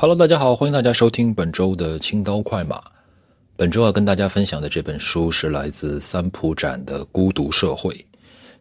[0.00, 2.80] Hello，大家好，欢迎大家收听本周的轻刀快马。
[3.56, 7.94] 本周要跟大家分享的这本书是来自三浦展的《孤独社会》，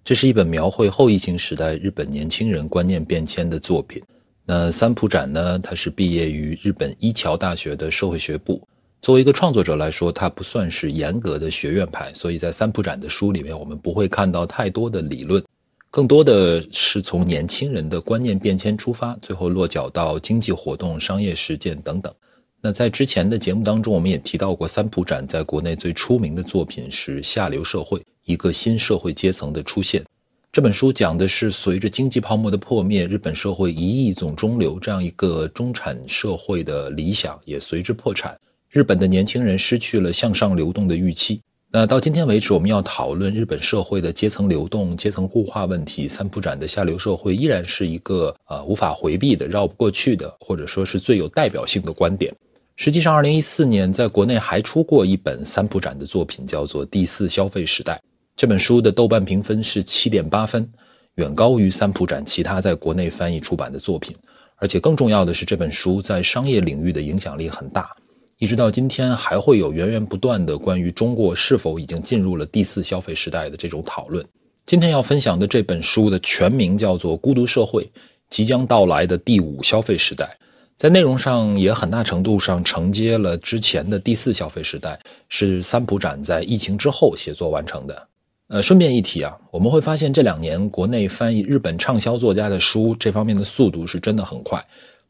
[0.04, 4.02] 这是一本描绘后疫情时代日本年轻人观念变迁的作品。
[4.47, 8.68] 那三浦展呢，他是毕业于日本一桥大学的社会学部。
[9.04, 15.43] 作为一个创作者来说，他不算是严格的学院派，所以在三浦展的书里面，我们不会看到太多的理论。
[15.98, 22.14] 更多的是从年轻人的观念变迁出发，最后落脚到经济活动、商业实践等等。
[22.61, 30.00] 那在之前的节目当中，我们也提到过，三浦展在国内最出名的作品是《下流社会：一个新社会阶层的出现》。
[30.51, 38.38] 这本书讲的是随着经济泡沫的破灭，日本社会一亿总中流这样一个中产社会的理想也随之破产，
[38.70, 41.42] 日本的年轻人失去了向上流动的预期。
[41.70, 46.08] 那到今天为止，我们要讨论日本社会的阶层流动、阶层固化问题。
[46.08, 52.34] 三浦展的下流社会依然是一个呃无法回避的、绕不过去的，或者说是最有代表性的观点。
[52.78, 57.96] 实际上，二零一四年在国内还出过一本三浦展的作品，叫做《第四消费时代》。
[58.38, 60.68] 这本书的豆瓣评分是七点八分，
[61.16, 64.16] 远高于三浦展其他在国内翻译出版的作品。
[64.56, 67.94] 而且更重要的是，这本书在商业领域的影响力很大。
[68.40, 74.24] 一直到今天，还会有源源不断的关于中国是否已经进入了第四消费时代的这种讨论。
[74.64, 77.90] 今天要分享的这本书的全名叫做《孤独社会：
[78.30, 80.26] 即将到来的第五消费时代》，
[80.78, 85.00] 在内容上也很大程度上承接了之前的第四消费时代，
[85.30, 88.08] 是三浦展在疫情之后写作完成的。
[88.50, 94.64] 呃，顺便一提啊，我们会发现这两年国内翻译日本畅销作家的书这方面的速度是真的很快。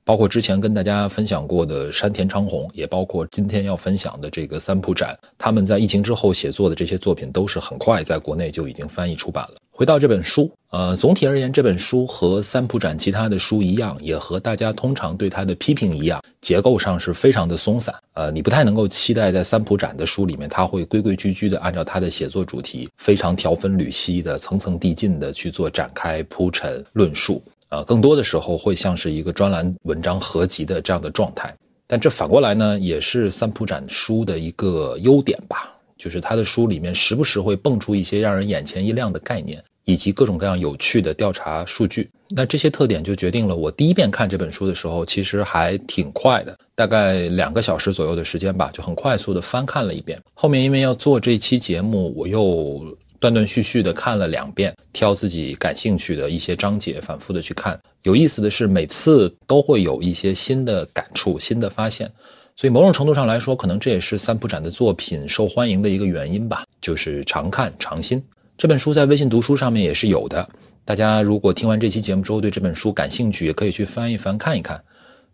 [0.08, 9.56] 包括之前跟大家分享过的山田昌宏，也包括今天要分享的这个三浦展，他们在疫情之后写作的这些作品，都是很快在国内就已经翻译出版了。
[9.70, 17.94] 回到这本书，呃，总体而言，这本书和三浦展其他的书一样，也和大家通常对它的批评一样，结构上是非常的松散。
[18.14, 27.44] 呃，你不太能够期待在三浦展的书里面，他会规规矩矩的按照他的写作主题，非常条分缕析的、层层递进的去做展开、铺陈、论述。
[27.70, 31.54] 啊，更多的时候会像是一个专栏文章合集的这样的状态，
[31.86, 42.10] 但这反过来呢，也是三浦展书的一个优点吧，就是他的书里面时不时会蹦出一些让人眼前一亮的概念，以及各种各样有趣的调查数据。
[42.30, 50.22] 那这些特点就决定了我第一遍看这本书的时候，其实还挺快的，大概两个小时左右的时间吧，就很快速的翻看了一遍。
[50.34, 52.98] 后面因为要做这期节目，我又。
[53.20, 57.80] 断断续续的看了两遍，挑自己感兴趣的一些章节，反复的去看。
[58.04, 62.12] 有意思的是，每次都会有一些新的感触、新的发现。
[62.56, 68.24] 所以某种程度上来说，可能这也是三浦展的作品受欢迎的一个原因吧，就是常看常新。
[68.58, 70.48] 这本书在微信读书上面也是有的，
[70.84, 74.84] 大家如果听完这期节目之后对这本书感兴趣，也可以去翻一翻看一看。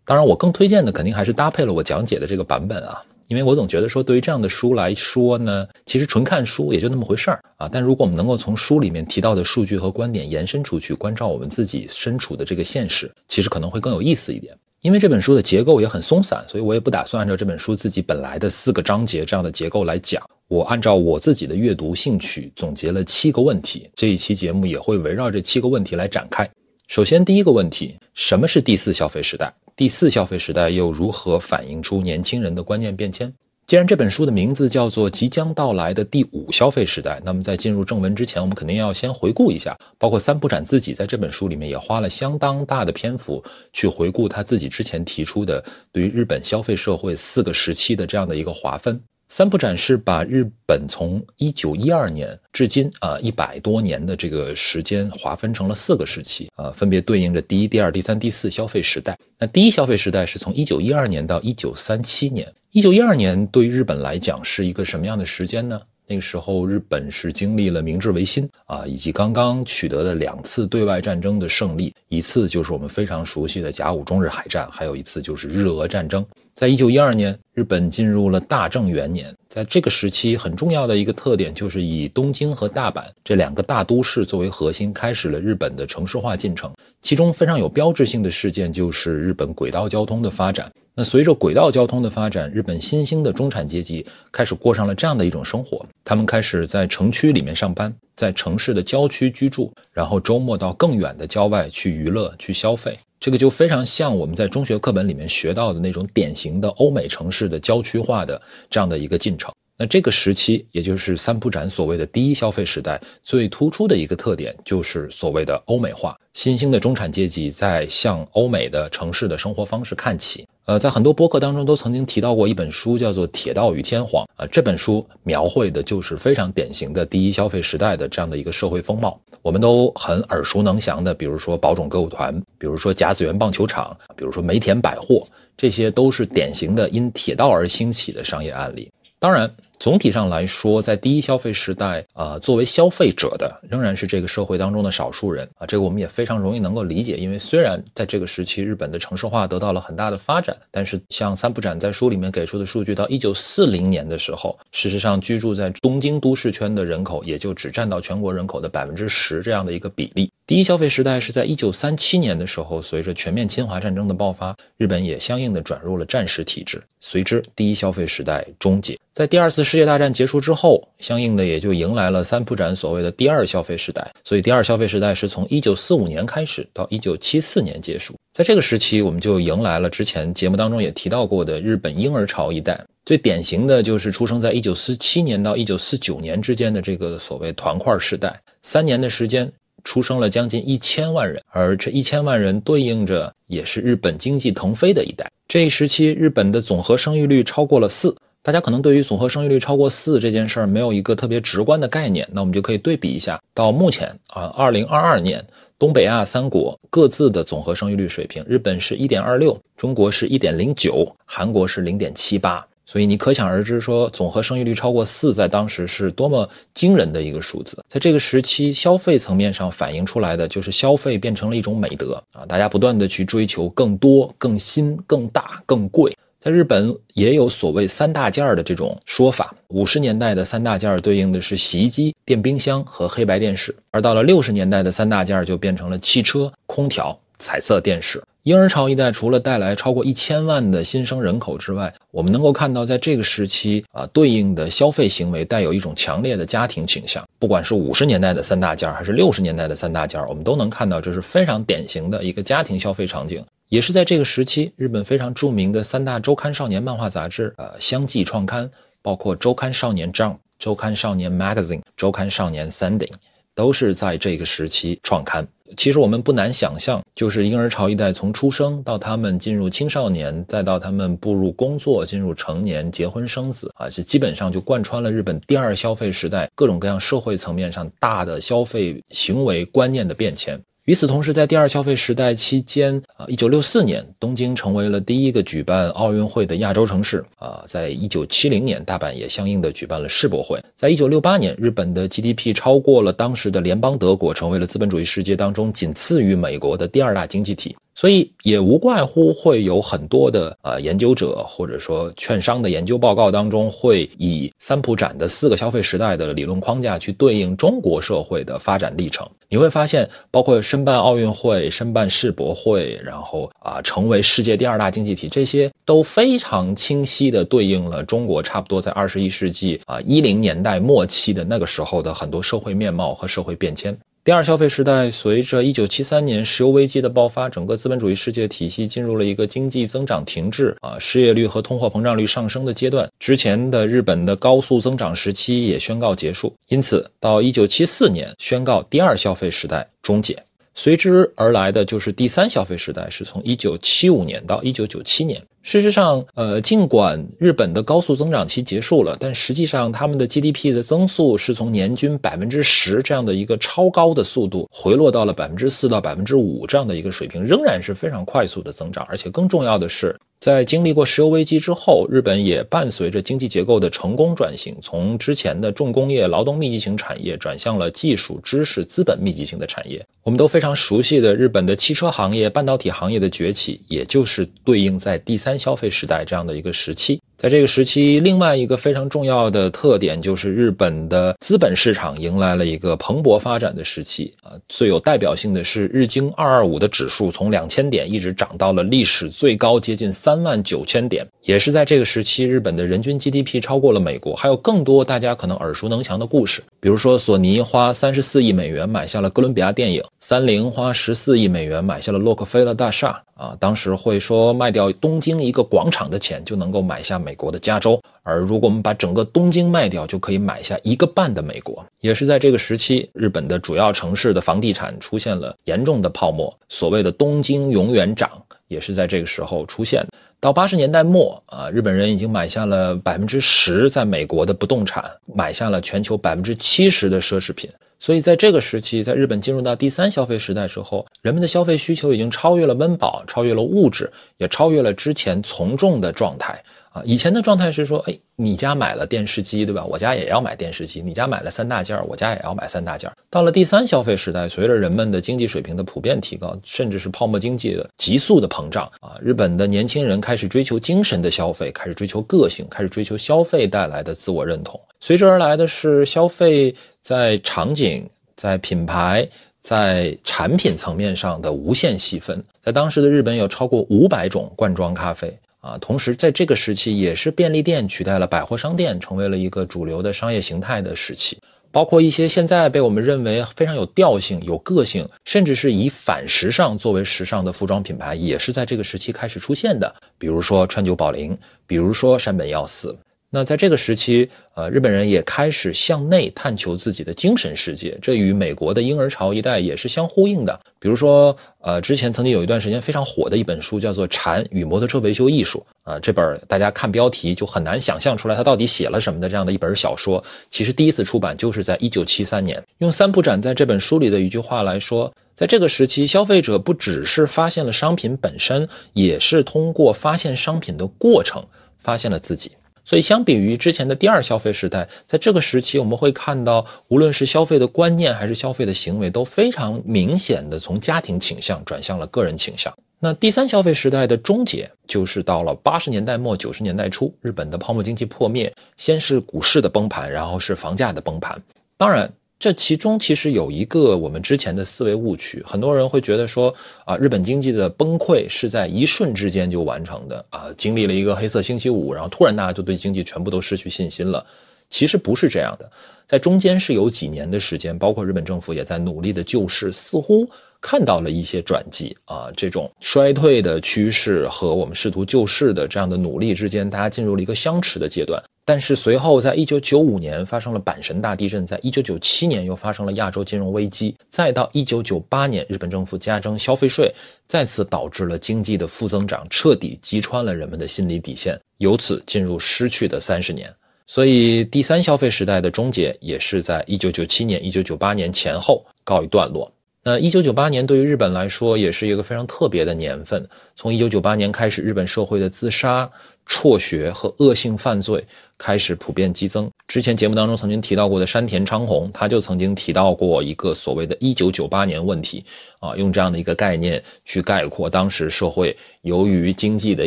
[0.04, 3.02] 当然，我更推荐的肯定还是搭配了我讲解的这个版本啊。
[3.28, 7.68] 因为我总觉得说，对于这样的书来说呢，其实纯看书也就那么回事儿啊。
[7.70, 14.54] 但如果我们能够从书里面提到的数据和观点延伸出去，关照我们自己身处的这个现实，其实可能会更有意思一点。
[14.82, 20.22] 因为这本书的结构也很松散，所以我也不打算按照这本书自己本来的四个章节这样的结构来讲。
[20.48, 26.48] 我按照我自己的阅读兴趣总结了七个问题，这一期节目也会围绕这七个问题来展开。
[26.86, 29.52] 首先，第一个问题，什么是第四消费时代？
[29.74, 33.32] 第四消费时代又如何反映出年轻人的观念变迁？
[33.66, 49.00] 既然这本书的名字叫做《即将到来的第五消费时代》，那么在进入正文之前，我们肯定要先回顾一下，包括三浦展自己在这本书里面也花了相当大的篇幅去回顾他自己之前提出的对于日本消费社会四个时期的这样的一个划分。
[49.36, 59.18] 三浦展是把日本从一九一二年至今啊一百多年的这个时间划分成了四个时期啊，分别对应着第一、第二、第三、第四消费时代。
[59.36, 62.46] 那第一消费时代是从一九一二年到一九三七年。
[62.70, 65.80] 一九一二年对于日本来讲是一个什么样的时间呢？
[66.06, 76.24] 那个时候日本是经历了明治维新啊，以及刚刚取得的两次对外战争的胜利，一次就是我们非常熟悉的甲午中日海战，还有一次就是日俄战争。
[76.54, 79.32] 在一九一二年，日本进入了大正元年。
[79.48, 86.72] 在这个时期，很重要的一个特点就是以东京和大阪这两个大都市作为核心，开始了日本的城市化进程。
[87.00, 90.68] 其中非常有标志性的事件就是日本轨道交通的发展。
[90.96, 102.96] 那随着轨道交通的发展，日本新兴的中产阶级开始过上了这样的一种生活：他们开始在城区里面上班，在城市的郊区居住，然后周末到更远的郊外去娱乐、去消费。
[103.18, 109.52] 这个就非常像我们在中学课本里面学到的那种典型的欧美城市的郊区化的这样的一个进程。
[109.76, 116.16] 那这个时期，也就是三浦展所谓的第一消费时代，最突出的一个特点就是所谓的欧美化。
[116.32, 124.46] 新兴的中产阶级在向欧美的城市的生活方式看齐呃，在很多播客当中都曾经提到过一本书，叫做《铁道与天皇》啊。
[124.50, 129.20] 这本书描绘的就是非常典型的第一消费时代的这样的一个社会风貌。
[129.42, 135.26] 我们都很耳熟能详的，比如说宝冢歌舞团，比如说甲子园棒球场，比如说梅田百货，
[135.56, 138.90] 这些都是典型的因铁道而兴起的商业案例。
[139.18, 139.50] 当然。
[139.84, 147.18] 总体上来说，在第一消费时代，啊，作为消费者的仍然是这个社会当中的少数人啊，这个我们也非常容易能够理解。
[147.18, 160.32] 因为虽然在这个时期，日本的城市化得到了很大的发展，但是像三浦展在书里面给出的数据，到一九四零年的时候，事实上居住在东京都市圈的人口也就只占到全国人口的百分之十这样的一个比例。
[160.46, 168.98] 第一消费时代是在一九三七年的时候，随着全面侵华战争的爆发，日本也相应的转入了战时体制，随之第一消费时代终结。
[169.14, 174.12] 在第二次世界大战结束之后，相应的也就迎来了三浦展所谓的第二消费时代。
[174.24, 178.16] 所以，第二消费时代是从一九四五年开始到一九七四年结束。
[178.32, 182.84] 在这个时期，我们就迎来了之前节目当中也提到过的日本婴儿潮一代。
[183.04, 189.48] 最典型的就是出生在一九四七年到一九四九年之间的这个所谓团块时代，三年的时间
[189.84, 195.30] 出生了将近一千万人，而这一千万人对应着也是日本经济腾飞的一代。
[195.46, 198.12] 这一时期，日本的总和生育率超过了四。
[198.44, 205.42] 大家可能对于总和生育率超过四这件事儿没有一个特别直观的概念，那我们就可以对比一下，到目前啊，二零二二年
[205.78, 217.82] 东北亚三国各自的总和生育率水平，日本是一点二六，中国是一点零九，韩国是零点七八，所以你可想而知，说总和生育率超过四，在当时是多么惊人的一个数字。
[217.88, 226.14] 在这个时期，消费层面上反映出来的就是消费变成了一种美德啊，大家不断的去追求更多、更新、更大、更贵。
[226.44, 229.54] 在日本也有所谓三大件儿的这种说法。
[229.68, 238.22] 五十年代的三大件儿对应的是洗衣机、电冰箱和黑白电视，而到了六十年代的三大件儿就变成了汽车、空调、彩色电视。
[238.42, 247.26] 婴儿潮一代除了带来超过一千万的新生人口之外，我们能够看到，在这个时期啊，对应的消费行为带有一种强烈的家庭倾向。
[247.38, 253.42] 不管是五十年代的三大件儿，还是六十年代的三大件儿，我们都能看到这是非常典型的一个家庭消费场景。
[253.68, 258.70] 也是在这个时期，日本非常著名的三大周刊少年漫画杂志，呃，相继创刊，
[259.02, 263.12] 包括周刊少年 Jump、周刊少年 Magazine、周刊少年 Sending，
[263.54, 265.46] 都是在这个时期创刊。
[265.76, 280.60] 其实我们不难想象，就是婴儿潮一代从出生到他们进入青少年，再到他们步入工作、进入成年、结婚生子，啊，这基本上就贯穿了日本第二消费时代各种各样社会层面上大的消费行为观念的变迁。
[280.84, 287.24] 与此同时，在第二消费时代期间，啊，一九六四年，东京成为了第一个举办奥运会的亚洲城市。
[287.36, 290.62] 啊，在一九七零年，大阪也相应的举办了世博会。
[290.74, 297.74] 在一九六八年，日本的 GDP 超过了当时的联邦德国，成为了资本主义世界当中仅次于美国的第二大经济体。
[297.94, 309.28] 所以也无怪乎会有很多的呃研究者或者说券商的研究报告当中，会以三浦展的四个消费时代的理论框架去对应中国社会的发展历程。
[309.48, 323.96] 你会发现，包括申办奥运会、申办世博会，然后啊成为世界第二大经济体，这些都非常清晰的对应了中国差不多在二十一世纪啊一零年代末期的那个时候的很多社会面貌和社会变迁。
[324.24, 333.06] 第二消费时代，随着一九七三年石油危机的爆发，整个资本主义世界体系进入了一个经济增长停滞啊，失业率和通货膨胀率上升的阶段。
[333.18, 340.42] 之前的日本的高速增长时期也宣告结束，因此到一九七四年宣告第二消费时代终结。
[340.74, 345.40] 随之而来的就是第三消费时代，是从一九七五年到一九九七年。
[345.62, 359.06] 事实上，呃，尽管日本的高速增长期结束了，但实际上他们的 GDP 的增速是从年均百分之十这样的一个超高的速度，回落到了百分之四到百分之五这样的一个水平，仍然是非常快速的增长。
[359.08, 360.14] 而且更重要的是。
[360.44, 370.04] 在经历过石油危机之后，日本也伴随着经济结构的成功转型，从之前的重工业、劳动密集型产业转向了技术、知识、资本密集型的产业。
[370.22, 377.18] 我们都非常熟悉的日本的汽车行业、半导体行业的崛起，也就是对应在第三消费时代这样的一个时期。
[377.44, 384.52] 在这个时期，另外一个非常重要的特点就是日本的资本市场迎来了一个蓬勃发展的时期啊。
[384.66, 391.26] 最有代表性的是日经二二五的指数从两千点一直涨到了历史最高，接近三万九千点。
[391.42, 394.34] 也是在这个时期，日本的人均 GDP 超过了美国。
[394.34, 403.22] 还有更多大家可能耳熟能详的故事，比如说索尼花三十四亿美元买下了哥伦比亚电影，三菱花十四亿美元买下了洛克菲勒大厦。
[403.34, 411.84] 啊，当时会说卖掉东京一个广场的钱就能够买下美国的加州，而如果我们把整个东京卖掉，就可以买下一个半的美国。
[412.00, 418.30] 也是在这个时期，日本的主要城市的房地产出现了严重的泡沫，所谓的“东京永远涨”
[418.68, 420.06] 也是在这个时候出现。
[420.40, 427.68] 到八十年代末啊，日本人已经买下了百分之十在美国的不动产，买下了全球百分之七十的奢侈品。
[428.04, 436.62] 所以在这个时期，在日本进入到第三消费时代之后，人们的消费需求已经超越了温饱，超越了物质，也超越了之前从众的状态。
[436.94, 439.84] 啊，以前的状态是说，哎，你家买了电视机，对吧？
[439.84, 441.02] 我家也要买电视机。
[441.02, 454.80] 你家买了三大件儿我家也要买三大件儿到了第三消费时代，随着人们的经济水平的普遍提高，甚至是泡沫经济的急速的膨胀，啊，日本的年轻人开始追求精神的消费，开始追求个性，开始追求消费带来的自我认同。
[455.00, 456.72] 随之而来的是消费
[457.02, 459.28] 在场景、在品牌、
[459.60, 462.40] 在产品层面上的无限细分。
[462.62, 465.36] 在当时的日本，有超过五百种罐装咖啡。
[465.64, 471.38] 啊，同时在这个时期，也是便利店取代了百货商店，成为了一个主流的商业形态的时期。
[471.72, 479.92] 包括一些现在被我们认为非常有调性、有个性，甚至是以反时尚作为时尚的服装品牌，也是在这个时期开始出现的。
[480.18, 482.94] 比如说川久保玲，比如说山本耀司。
[483.34, 490.60] 那在这个时期，呃，日本人也开始向内探求自己的精神世界，这与美国的婴儿潮一代也是相呼应的。
[490.78, 502.62] 比如说，呃，之前曾经有一段时间非常火的一本书，叫做《禅与摩托车维修艺术》啊，这本大家看标题就很难想象出来它到底写了什么的这样的一本小说，其实第一次出版就是在一九七三年。
[502.78, 511.44] 用三浦展在这本书里的一句话来说，在这个时期，消费者不只是发现了商品本身，也是通过发现商品的过程
[511.76, 512.52] 发现了自己。
[512.84, 522.72] 所以，相比于之前的第二消费时代，在这个时期，我们会看到，无论是消费的观念还是消费的行为，都非常明显的从家庭倾向转向了个人倾向。
[523.00, 531.40] 那第三消费时代的终结，就是到了八十年代末九十年代初，日本的泡沫经济破灭，先是股市的崩盘，然后是房价的崩盘。
[531.76, 532.12] 当然。
[532.44, 544.22] 这其中其实有一个我们之前的思维误区，很多人会觉得说啊，日本经济的崩溃是在一瞬之间就完成的啊，经历了一个黑色星期五，然后突然大家就对经济全部都失去信心了。
[544.68, 545.70] 其实不是这样的，
[546.06, 550.28] 在中间是有几年的时间，包括日本政府也在努力的救市，似乎
[550.60, 558.22] 看到了一些转机啊，这种衰退的趋势和我们试图救市的这样的努力之间，大家进入了一个相持的阶段。
[558.46, 566.92] 但是随后，在一九九五年发生了阪神大地震，在一九九七年又发生了亚洲金融危机，再到一九九八年，日本政府加征消费税，
[567.26, 573.50] 再次导致了经济的负增长，彻底击穿了人们的心理底线，由此进入失去的三十年。
[573.86, 579.50] 所以，第三消费时代的终结也是在一九九七年、一九九八年前后告一段落。
[579.86, 583.22] 那一九九八年对于日本来说也是一个非常特别的年份。
[583.54, 585.88] 从一九九八年开始，日本社会的自杀、
[586.24, 588.02] 辍学和恶性犯罪
[588.38, 589.50] 开始普遍激增。
[589.68, 595.22] 之前节目当中曾经提到过的山田昌宏，他就曾经提到过一个所谓的“一九九八年问题”，
[595.60, 599.86] 啊，用这样的一个概念去概括当时社会由于经济的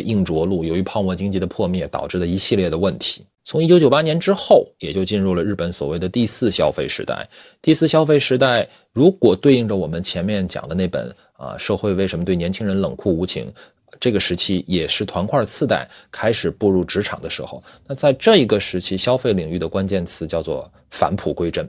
[0.00, 3.24] 硬着陆、由于泡沫经济的破灭导致的一系列的问题。
[3.48, 7.26] 从一九九八年之后，也就进入了日本所谓的第四消费时代。
[7.62, 13.50] 第四消费时代，如果对应着我们前面讲的那本啊，社会为什么对年轻人冷酷无情，
[13.98, 17.64] 这个时期也是团块次贷开始步入职场的时候。
[17.86, 21.66] 那在这一个时期，消费领域的关键词叫做返璞归真。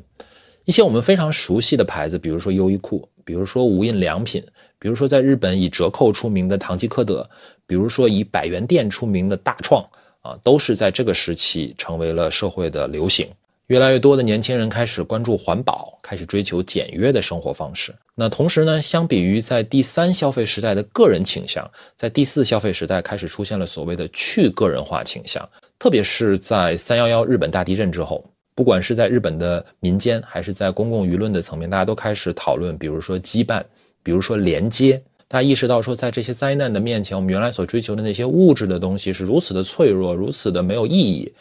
[0.65, 4.45] 一些我们非常熟悉的牌子，比如说优衣库，比如说无印良品，
[4.79, 7.25] 比如说在日本以折扣出名的唐吉诃德，
[7.65, 9.81] 比如说以百元店出名的大创。
[10.29, 13.27] 啊，都是在这个时期成为了社会的流行。
[13.67, 17.93] 越来越多的年轻人开始关注环保，开始追求简约的生活方式。
[18.15, 25.47] 那同时呢，相比于在第三消费时代的个人倾向，在第四消费时代开始出现了所谓的去个人化倾向。
[25.77, 33.63] 特别是在三幺幺日本大地震之后，不管是在日本的民间，还是在公共舆论的层面，大家都开始讨论，比如说羁绊，
[34.01, 34.99] 比如说连接。
[35.31, 41.31] 大家意识到，说在这些灾难的面前，我们原来所追求的那些物质的东西是如此的脆弱，如此的没有意义。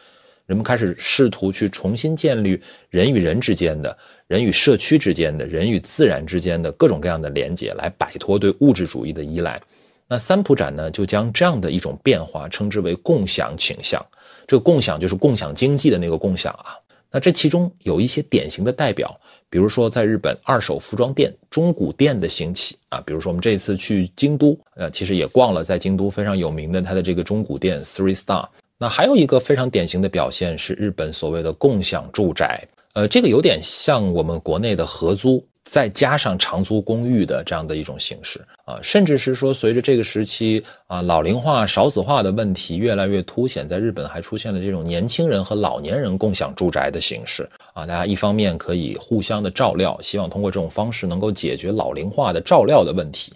[0.45, 9.59] 人们开始试图去重新建立人与人之间的、人与社区之间的、人与自然之间的各种各样的连接，来摆脱对物质主义的依赖。
[10.07, 14.05] 那三浦展呢，就将这样的一种变化称之为共享倾向。
[14.47, 16.77] 这个共享就是共享经济的那个共享啊。
[17.11, 28.47] 那这其中有一些典型的代表，比如说在日本二手服装店中古店的兴起啊，比如说我们这次去京都，呃，其实也逛了在京都非常有名的它的这个中古店 Three Star。
[28.77, 32.63] 那还有一个非常典型的表现是日本所谓的共享住宅，
[32.93, 35.43] 呃，这个有点像我们国内的合租。
[35.71, 47.85] 再加上长租公寓的这样的一种形式啊，甚至是说，随着这个时期啊老龄化、少子化的问题越来越凸显，在日本还出现了这种年轻人和老年人共享住宅的形式啊。
[47.85, 53.35] 大家一方面可以互相的照料，希望通过这种方式能够解决老龄化的照料的问题。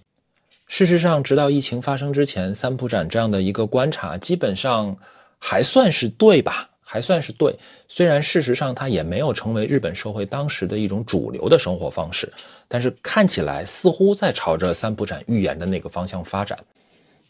[0.69, 4.97] 事实上，直到疫情发生之前，三浦展这样的一个观察，基本上
[5.39, 6.71] 还算是对吧？
[6.93, 7.57] 还算是对。
[7.89, 12.31] 虽然事实上它也没有成为日本社会当时的一种主流的生活方式，
[12.69, 16.59] 但是看起来似乎在朝着三浦展预言的那个方向发展。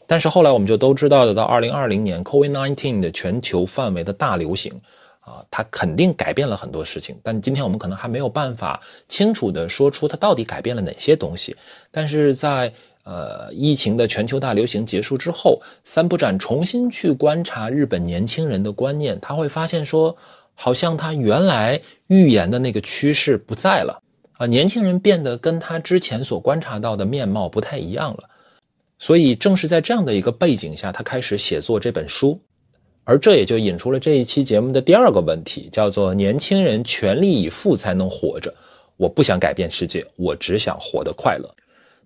[0.05, 4.73] 但是后来我们就都知道的，到二零二零年，COVID-19 的全球范围的大流行，
[5.21, 7.17] 啊，它肯定改变了很多事情。
[7.23, 11.55] 但今天我们可能还没有办法清楚的说出它到底改变了哪些东西。
[11.89, 20.15] 但是在呃疫情的全球大流行结束之后，三浦展重新去观察日本年轻人的观念，他会发现说，
[20.53, 24.01] 好像他原来预言的那个趋势不在了，
[24.37, 28.23] 啊，年轻人变得跟他之前所观察到的面貌不太一样了。
[28.99, 32.39] 所以，正是在这样的一个背景下，他开始写作这本书，
[33.03, 38.53] 而这也就引出了这一期节目的第二个问题，叫做“年轻人全力以赴才能活着”。
[38.95, 41.53] 我不想改变世界，我只想活得快乐。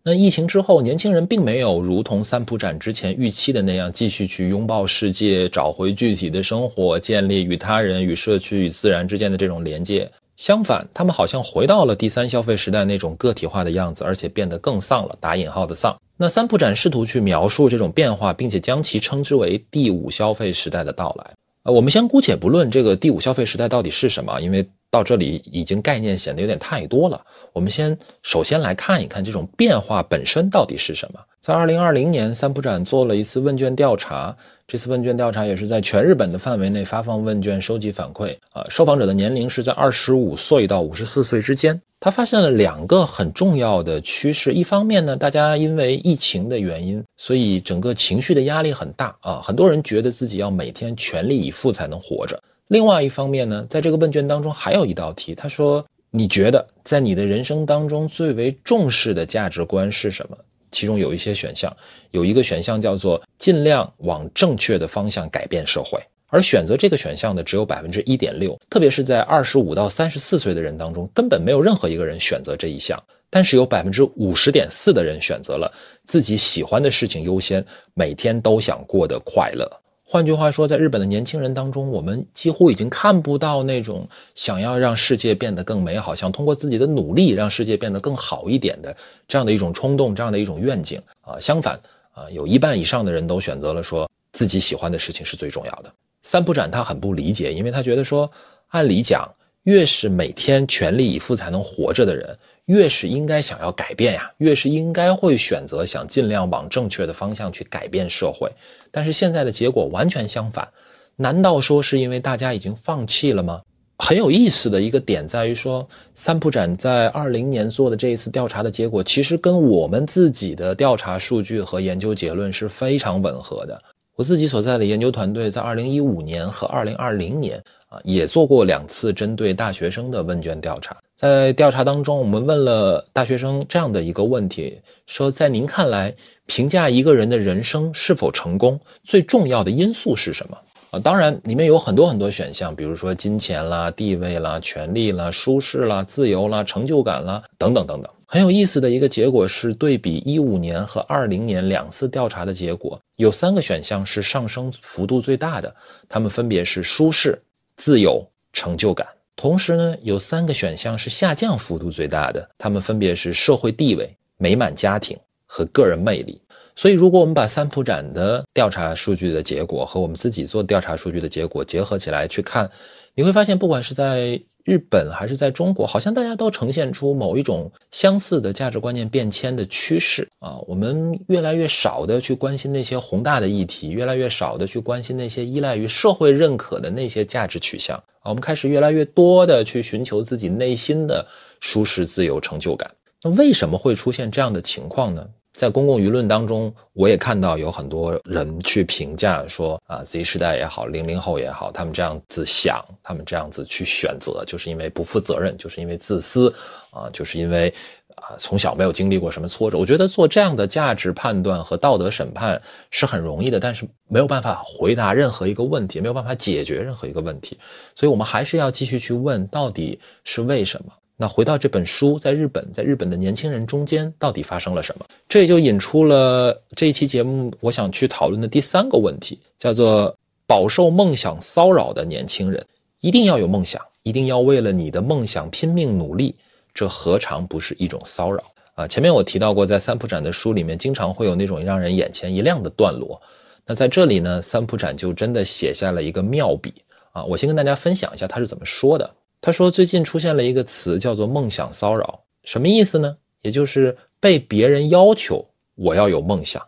[0.10, 10.10] 那疫情之后，年轻人并没有如同三浦展之前预期的那样，继续去拥抱世界，找回具体的生活，建立与他人、与社区、与自然之间的这种连接。
[10.38, 15.18] 相反，他们好像回到了第三消费时代那种个体化的样子，而且变得更丧了。
[15.20, 15.94] 打引号的丧。
[16.16, 21.32] 那三浦展试图去描述这种变化，并且将其称之为第五消费时代的到来。
[21.64, 27.22] 呃，我们先姑且不论这个第五消费时代到底是什么，因为到这里已经概念显得有点太多了。
[27.53, 31.20] 我们先首先来看一看这种变化本身到底是什么。
[31.41, 34.36] 在二零二零年，三浦展做了一次问卷调查。
[34.67, 38.36] 这次问卷调查也是在全日本的范围内发放问卷，收集反馈。
[38.51, 41.79] 啊，受访者的年龄是在二十五岁到五十四岁之间。
[42.01, 52.38] 他发现了两个很重要的趋势：一方面呢，大家因为疫情的原因，所以整个情绪的压力很大啊，很多人觉得自己要每天全力以赴才能活着。
[52.67, 60.38] 另外一方面呢，在这个问卷当中还有一道题，他说：“你觉得在你的人生当中最为重视的价值观是什么？”
[60.69, 61.75] 其中有一些选项，
[62.12, 75.71] 有一个选项叫做尽量往正确的方向改变社会，而选择这个选项的只有百分之一点六，特别是在二十五到三十四岁的人当中，根本没有任何一个人选择这一项，但是有百分之五十点四的人选择了
[76.03, 79.65] 自己喜欢的事情优先，每天都想过得快乐。
[80.10, 88.96] 换句话说，在日本的年轻人当中，我们几乎已经看不到那种想要让世界变得更美好，想通过自己的努力让世界变得更好一点的
[89.28, 91.38] 这样的一种冲动，这样的一种愿景啊。
[91.41, 91.78] 相反
[92.13, 95.91] 啊，有一半以上的人都选择了说自己喜欢的事情是最重要的。
[96.22, 98.32] 三浦展他很不理解，因为他觉得说，
[98.70, 99.30] 按理讲，
[99.63, 102.38] 越是每天全力以赴才能活着的人。
[102.67, 108.51] 越是应该想要改变呀，越是应该会选择想尽量往正确的方向去改变社会。
[108.91, 110.67] 但是现在的结果完全相反，
[111.15, 113.62] 难道说是因为大家已经放弃了吗？
[113.99, 123.82] 很有意思的一个点在于说，三浦展在二零年做的这一次调查的结果，其实跟我们自己的调查数据和研究结论是非常吻合的。
[124.15, 130.95] 我自己所在的研究团队在二零一五年和二零二零年啊，也做过两次针对大学生的问卷调查。
[131.17, 136.13] 在调查当中，我们问了大学生这样的一个问题：说，在您看来，
[136.45, 140.56] 评价一个人的人生是否成功，最重要的因素是什么？
[140.91, 148.12] 啊，当然，里面有很多很多选项，比如说金钱啦、地位啦、权利啦、舒适啦、自由啦、成就感啦，等等等等。
[148.27, 155.75] 很有意思的一个结果是，对比一五年和二零年两次调查的结果，有三个选项是上升幅度最大的，
[156.08, 157.41] 它们分别是舒适、
[157.75, 159.08] 自由、成就感。
[159.38, 166.41] 同时呢，有三个选项是下降幅度最大的，它们分别是社会地位、美满家庭和个人魅力。
[166.76, 172.69] 所以，如果我们把三普展的调查数据的结果和我们自己做调查数据的结果结合起来去看，
[173.13, 180.58] 你会发现，不管是在日本还是在中国，好像大家都呈现出某一种相似的价值观念变迁的趋势啊。
[180.67, 188.25] 我们越来越少的去关心那些宏大的议题，越来越少的去关心那些依赖于社会认可的那些价值取向啊。
[188.25, 191.25] 我们开始越来越多的去寻求自己内心的
[191.62, 192.91] 舒适、自由、成就感。
[193.23, 195.25] 那为什么会出现这样的情况呢？
[195.58, 206.54] 在公共舆论当中，我也看到有很多人去评价说啊，Z 时代也好，零零后也好，他们这样子想，他们这样子去选择，就是因为不负责任，就是因为自私，
[206.91, 207.74] 啊，就是因为
[208.17, 209.80] 啊从小没有经历过什么挫折。
[209.80, 217.58] 我觉得做这样的价值判断和道德审判是很容易的，但是没有办法回答任何一个问题，没有办法解决任何一个问题，
[217.96, 220.93] 所以我们还是要继续去问，到底是为什么。
[221.19, 225.06] 那回到这本书，在日本，在日本的年轻人中间，到底发生了什么？
[225.27, 232.63] 这也就引出了这一期节目我想去讨论的第三个问题，叫做饱受梦想骚扰的年轻人。
[233.01, 236.36] 一定要有梦想，一定要为了你的梦想拼命努力，
[236.73, 238.43] 这何尝不是一种骚扰
[238.75, 243.19] 啊，前面我提到过，在三浦展的书里面，经常会有那种让人眼前一亮的段落。
[243.65, 246.73] 那在这里呢，三浦展就真的写下了一个妙笔
[247.12, 247.23] 啊！
[247.23, 249.10] 我先跟大家分享一下他是怎么说的。
[249.41, 253.17] 他说，最近出现了一个词叫做“梦想骚扰”，什么意思呢？
[253.41, 256.62] 也就是被别人要求我要有梦想，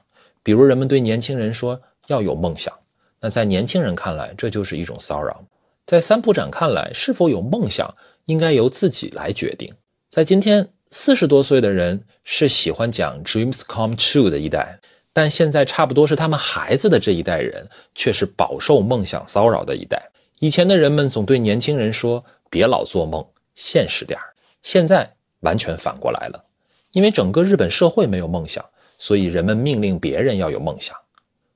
[0.43, 2.73] 比如人们对年轻人说要有梦想，
[3.19, 5.43] 那在年轻人看来，这就是一种骚扰。
[5.85, 7.93] 在三浦展看来，是否有梦想
[8.25, 9.73] 应该由自己来决定。
[10.09, 10.67] 在今天。
[10.91, 14.79] 四十多岁的人是喜欢讲 dreams come true 的一代，
[15.13, 20.01] 但现在差不多是他们孩子的这一代人，却是饱受梦想骚扰的一代。
[20.39, 25.09] 以前的人们总对年轻人说：“别老做梦，现实点儿。”现在
[25.39, 26.43] 完全反过来了，
[26.91, 28.63] 因为整个日本社会没有梦想，
[28.97, 30.95] 所以人们命令别人要有梦想。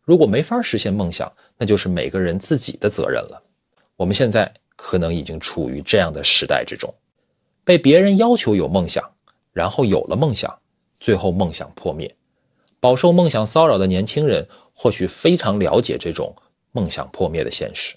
[0.04, 3.42] 如果没法实现梦想，那就是每个人自己的责任了。
[3.96, 6.94] 我们现在可能已经处于这样的时代之中，
[7.64, 9.04] 被别人要求有梦想。
[9.52, 10.52] 然后有了梦想，
[11.00, 12.16] 最后梦想破灭，
[12.80, 16.36] 饱受梦想骚扰的年轻人或许非常了解这种
[16.72, 17.96] 梦想破灭的现实。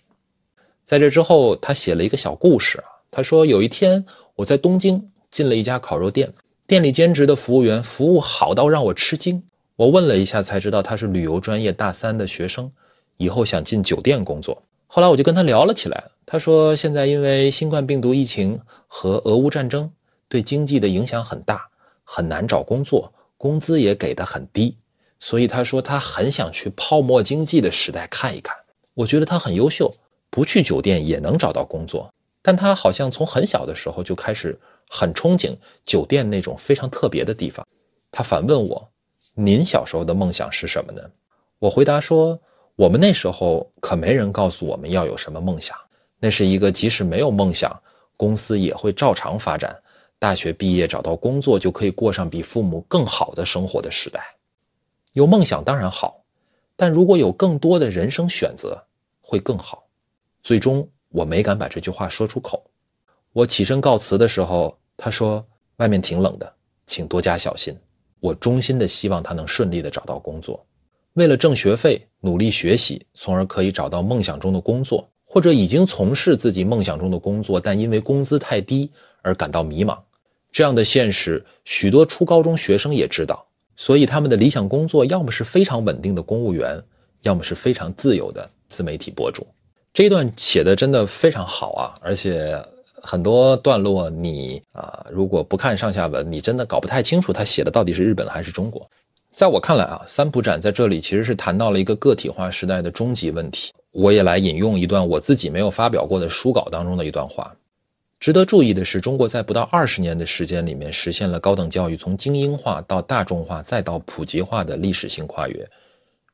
[0.87, 2.85] 在这之后，他写了一个小故事啊。
[3.11, 4.03] 他说：“有一天，
[4.37, 6.33] 我在东京进了一家烤肉店，
[6.69, 9.43] 店里兼职的服务员服务好到让我吃惊。
[9.75, 12.71] 我问了一下，才知道他是旅游专业大三的学生，
[13.17, 14.63] 以后想进酒店工作。
[14.87, 16.05] 后来我就跟他聊了起来。
[16.25, 19.91] 他说，现在因为新冠病毒疫情和俄乌战争。”
[20.29, 21.69] 对经济的影响很大，
[22.03, 24.77] 很难找工作，工资也给的很低，
[25.21, 28.57] 所以他说他很想去泡沫经济的时代看一看。
[28.95, 29.95] 我觉得他很优秀，
[30.31, 32.13] 不去酒店也能找到工作。
[32.43, 34.59] 但他好像从很小的时候就开始
[34.89, 37.67] 很憧憬酒店那种非常特别的地方。
[38.13, 38.89] 他反问我
[39.35, 41.03] ：“您小时候的梦想是什么呢？”
[41.59, 42.39] 我回答说
[42.77, 45.77] ：“我们那时候可没人告诉我们要有什么梦想，
[46.21, 47.77] 那是一个即使没有梦想，
[48.17, 49.77] 公司也会照常发展。”
[50.19, 54.35] 大学毕业找到工作就可以过上比父母更好的生活的时代，
[55.13, 56.23] 有梦想当然好，
[56.75, 58.83] 但如果有更多的人生选择
[59.21, 59.86] 会更好。
[60.47, 62.63] 最终我没敢把这句话说出口。
[63.33, 65.45] 我起身告辞的时候，他说
[65.79, 66.55] ：“外面挺冷的，
[66.87, 67.77] 请多加小心。”
[68.23, 70.65] 我衷心的希望他能顺利的找到工作，
[71.15, 78.89] 为了挣学费努力学习，从而可以找到梦想中的工作，或者已经从事自己梦想中的工作，但因为工资太低
[79.23, 79.99] 而感到迷茫。
[80.53, 86.81] 这样的现实，许多初高中学生也知道，所以他们的理想工作要么是非常稳定的公务员，
[87.23, 89.45] 要么是非常自由的自媒体博主。
[89.97, 92.63] 这一段写的真的非常好啊，而且
[93.01, 98.87] 很多段落你啊，如果不看上下文，你真的搞不太清楚他写的到底是日本还是中国。
[99.31, 103.73] 在我看来啊，三浦展在这里其实是谈到了一个个体化时代的终极问题。
[103.93, 107.51] 我也来引用一段我自己没有发表过的书稿当中的一段话。
[108.21, 115.67] 值得注意的是，中国在不到二十年的时间里面，实现了高等教育从精英化到大众化再到普及化的历史性跨越。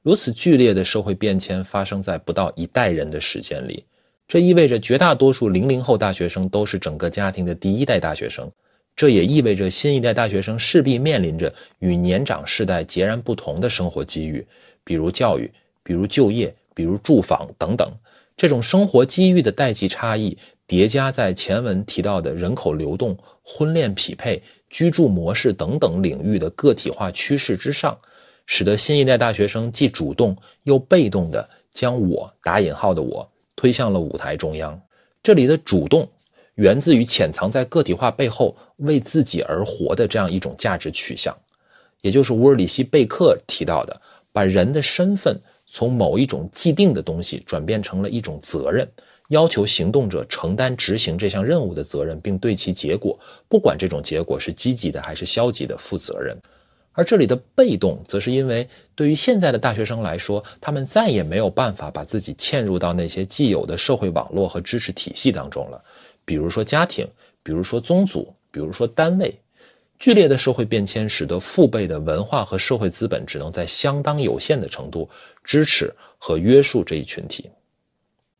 [0.03, 3.85] 如此剧烈的社会变迁发生在不到一代人的时间里，
[4.27, 8.51] 这意味着绝大多数零零后大学生都是整个家庭的第一代大学生。
[8.97, 14.45] 这也意味着新一代大学生势必面临着与年长世代截然不同的生活机遇，
[14.83, 15.51] 比如教育，
[15.85, 17.89] 比如就业，比如住房等等。
[18.37, 20.37] 这种生活机遇的代际差异。
[20.65, 27.99] 叠加在前文提到的人口流动、婚恋匹配、居住模式等等领域的个体化趋势之上，
[28.47, 33.27] 使得新一代大学生既主动又被动地将我打引号的我
[33.57, 34.81] 推向了舞台中央。
[35.23, 36.09] 这里的主动
[36.57, 41.37] 源自于潜藏在个体化背后为自己而活的这样一种价值取向，
[42.01, 44.01] 也就是乌尔里希·贝克提到的，
[44.33, 48.87] 把人的身份从某一种既定的东西转变成了一种责任。
[49.29, 56.37] 要求行动者承担执行这项任务的责任，并对其结果，不管这种结果是积极的还是消极的，负责任。
[56.93, 65.83] 而这里的被动，则是因为对于现在的大学生来说，他们再也没有办法把自己嵌入到那些既有的社会网络和支持体系当中了，
[66.25, 67.07] 比如说家庭，
[67.43, 69.35] 比如说宗族，比如说单位。
[69.99, 75.09] 剧烈的社会变迁使得父辈的文化和社会资本只能在相当有限的程度
[75.45, 77.49] 支持和约束这一群体。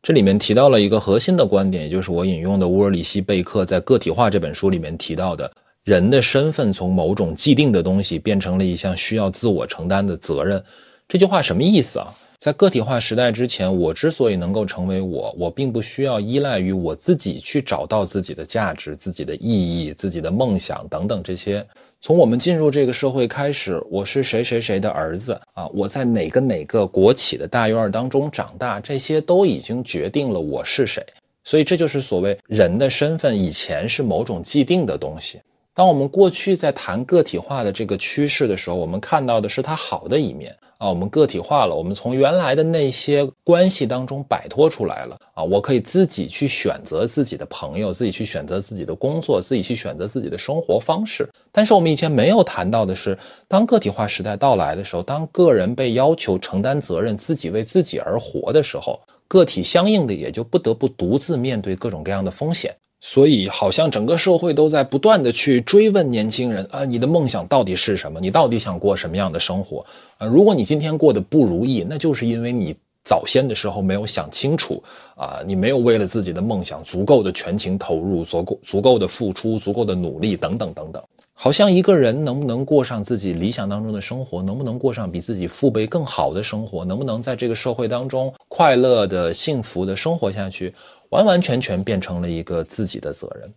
[0.01, 5.49] 这里面提到了一个核心的观点，也就是我引用的乌尔里希·贝克在《个体化》这本书里面提到的，
[5.83, 10.63] 人的身份从某种既定的东西变成了一项需要自我承担的责任。
[11.09, 12.07] 这句话什么意思啊？
[12.39, 21.65] 在个体化时代之前，我之所以能够成为我，我并不需要依赖于我自己去找到自己的价值、自己的意义、自己的梦想等等这些。
[21.99, 25.67] 从我们进入这个社会开始，我是谁谁谁的儿子啊？
[25.73, 31.05] 我在哪个哪个国企的大院当中长大，这些都已经决定了我是谁。
[31.45, 35.39] 所以这就是所谓人的身份，以前是某种既定的东西，
[35.75, 51.27] 当我们过去在谈个体化的这个趋势的时候，我们看到的是它好的一面啊，我们个体化了，我们从原来的那些关系当中摆脱出来了啊，我可以自己去选择自己的朋友，自己去选择自己的工作，自己去选择自己的生活方式。
[51.51, 62.75] 但是我们以前没有谈到的是，当个体化时代到来的时候，当个人被要求承担责任，自己为自己而活的时候，个体相应的也就不得不独自面对各种各样的风险。
[63.05, 68.17] 所以，好像整个社会都在不断的去追问年轻人啊，你的梦想到底是什么？
[68.21, 69.85] 你到底想过什么样的生活？
[70.17, 74.81] 啊，如果你今天过得不如意，那就是因为你早先的时候没有想清楚
[75.17, 81.03] 啊，你没有为了自己的梦想足够的全情投入，足够足够的付出，足够的努力，等等等等。
[81.35, 90.73] 好像一个人能不能过上自己理想当中的生活，能不能过上比自己父辈更好的生活，能不能在这个社会当中快乐的、幸福的生活下去？
[91.13, 93.47] 完完全全变成了一个自己的责任，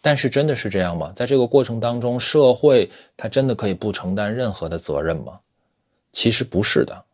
[0.00, 1.12] 但是真的是这样吗？
[1.14, 5.38] 在这个过程当中，社会它真的可以不承担任何的责任吗？
[6.12, 7.04] 其实不是的，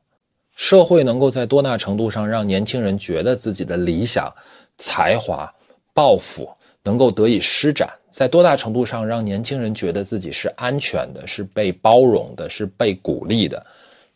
[0.57, 4.33] 社会能够在多大程度上让年轻人觉得自己的理想、
[4.79, 5.55] 才华、
[5.93, 6.49] 抱负
[6.83, 13.63] 能够得以施展，在多大程度上让年轻人觉得自己是安全的、是被包容的、是被鼓励的，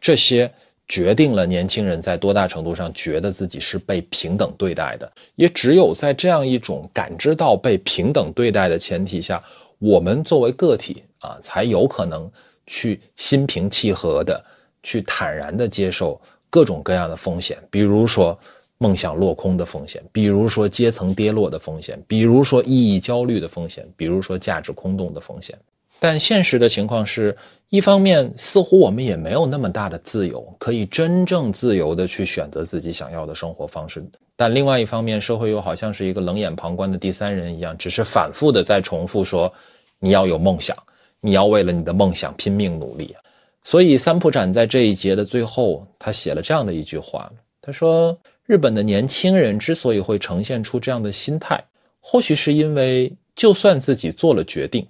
[0.01, 0.51] 这些。
[0.87, 9.42] 决定了年轻人在多大程度上觉得自己是被平等对待的，也只有在这样一种感知到被平等对待的前提下，
[9.79, 12.31] 我们作为个体啊，才有可能
[12.66, 14.44] 去心平气和的
[14.83, 16.20] 去坦然的接受
[16.51, 18.38] 各种各样的风险，比如说
[18.77, 25.59] 梦想落空的风险，比如说阶层跌落的风险，比如说意义焦虑的风险，比如说价值空洞的风险。
[26.00, 27.35] 但现实的情况是，
[27.70, 34.00] 一方面似乎我们也没有那么大的自由，可以真正自由的去选择自己想要的生活方式；
[34.37, 39.50] 但另外一方面，社会又好像是一个冷眼旁观的第三人一样，只是反复的在重复说
[39.98, 40.76] ：“你要有梦想，
[41.20, 43.16] 你要为了你的梦想拼命努力。”
[43.64, 51.64] 所以，三浦展在这一节的最后，他写了这样的一句话：“他说，日本的年轻人之所以会呈现出这样的心态，
[51.98, 54.87] 或许是因为，就算自己做了决定。”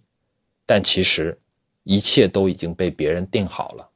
[0.66, 1.37] 但其实，
[1.83, 3.88] 一切都已经被别人定好了。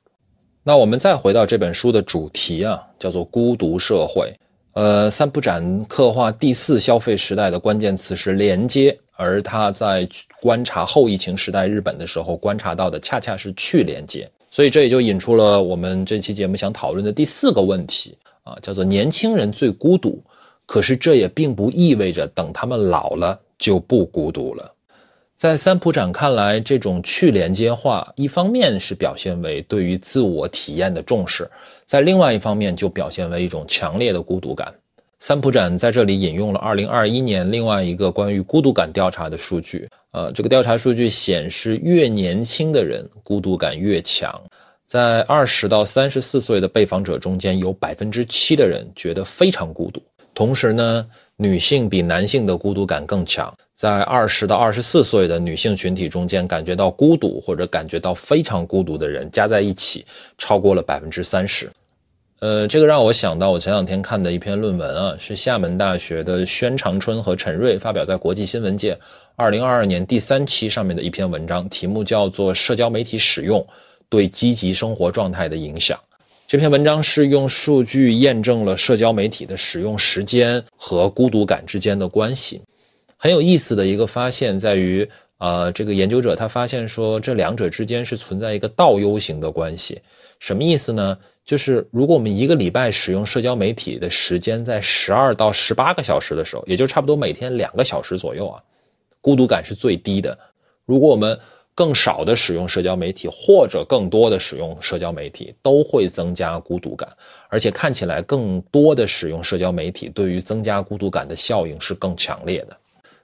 [0.62, 4.32] 那我们再回到这本书的主题啊，叫做“孤独社会”。
[4.74, 10.06] 呃，三浦展刻画第四消费时代的关键词是连接，而他在
[10.40, 14.30] 观察后疫情时代日本的时候，观察到的恰恰是去连接。
[14.50, 20.22] 所以这也就引出了我们这期节目想讨论的第四个问题啊，叫做“年轻人最孤独”。
[20.66, 24.70] 可是这也并不意味着等他们老了就不孤独了。
[25.38, 31.48] 在三浦展看来，这种去连接化，一方面是表现为对于自我体验的重视，
[31.84, 34.74] 在另外一方面就表现为一种强烈的孤独感。
[35.20, 44.42] 三浦展在这里引用了2021年另外一个关于孤独感调查的数据，呃，这个调查数据显示，越年轻的人孤独感越强，
[44.88, 50.02] 在20到34岁的被访者中间，有7%的人觉得非常孤独。
[50.34, 60.04] 同时呢，女性比男性的孤独感更强，在二十到二十四岁的女性群体中间，感觉到孤独或者感觉到非常孤独的人加在一起
[60.36, 61.70] 超过了百分之三十。
[62.40, 68.94] 呃，这个让我想到我前两天看的一篇论文啊，是厦门大学的宣长春和陈瑞发表在《国际新闻界》
[69.36, 73.64] 二零二二年第三期上面的一篇文章，题目叫做《社交媒体使用
[74.08, 75.96] 对积极生活状态的影响》。
[76.48, 82.60] 这篇文章是用数据验证了社交媒体的使用时间和孤独感之间的关系。
[83.20, 90.00] 很有意思的一个发现在于，呃，这个研究者他发现说，这两者之间是存在一个倒 U 型的关系。
[90.38, 91.18] 什么意思呢？
[91.44, 98.62] 就是如果我们一个礼拜使用社交媒体的时间在十二到十八个小时的时候，也就差不多每天两个小时左右啊，
[99.20, 100.38] 孤独感是最低的。
[100.84, 101.36] 如果我们
[101.74, 107.08] 更少的使用社交媒体，或者更多的使用社交媒体，都会增加孤独感，
[107.48, 112.76] 而且看起来更多的使用社交媒体，对于增加孤独感的效应是更强烈的。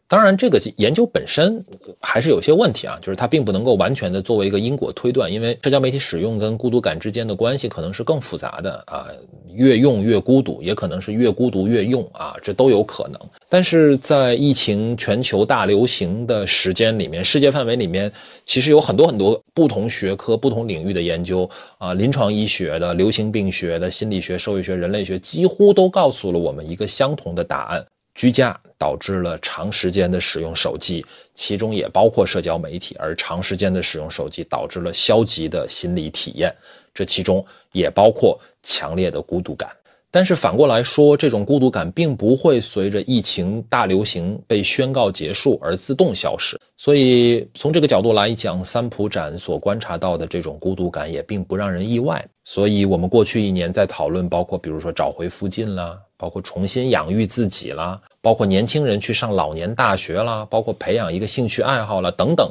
[0.06, 1.64] 当然，这个研究本身
[2.00, 9.08] 还是有些问题啊，就是它并不能够完全的作为一个因果推断，因为社交媒体使用跟孤独感之间的关系可能是更复杂的啊，
[9.54, 13.18] 越用越孤独，也可能是越孤独越用啊，这都有可能。
[13.48, 18.12] 但是在疫情全球大流行的时间里面，世界范围里面
[18.44, 27.84] 其实有很多很多不同学科、不同领域的研究啊，临床医学的、流行病学的、心理学、社会学、人类学，几乎都告诉了我们一个相同的答案。
[28.14, 36.54] 居家导致了长时间的使用手机，其中也包括社交媒体，而长时间的使用手机导致了消极的心理体验，
[36.94, 39.68] 这其中也包括强烈的孤独感。
[40.14, 46.56] 但是反过来说，这种孤独感并不会随着疫情大流行被宣告结束而自动消失。
[46.76, 52.24] 所以从这个角度来讲，三浦展所观察到的这种孤独感也并不让人意外。
[52.44, 62.48] 所以，我们过去一年在讨论，包括比如说找回附近啦，包括重新养育自己啦，包括年轻人去上老年大学啦，包括培养一个兴趣爱好啦等等，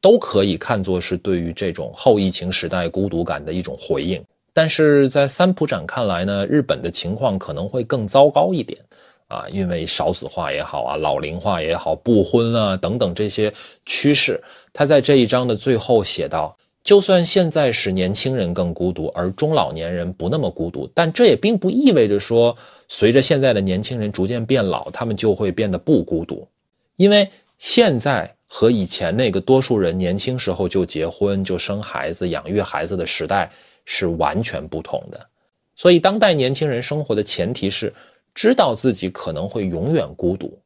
[0.00, 4.20] 都可以看作是对于这种后疫情时代孤独感的一种回应。
[4.54, 8.80] 但是在三浦展看来呢，日本的情况可能会更糟糕一点，
[9.26, 13.52] 啊，因为少子化也好啊，老龄化也好，不婚啊等等这些
[13.84, 14.40] 趋势。
[14.72, 26.46] 他在这一章的最后写道：就算现在是年轻人更孤独，而中老年人不那么孤独，但这也并不意味着说，随着现在的年轻人逐渐变老，他们就会变得不孤独，
[26.94, 33.50] 因为现在和以前那个多数人年轻时候就结婚、就生孩子、养育孩子的时代。
[33.84, 35.26] 是完全不同的，
[35.74, 37.92] 所以当代年轻人生活的前提是
[38.34, 40.58] 知道自己可能会永远孤独，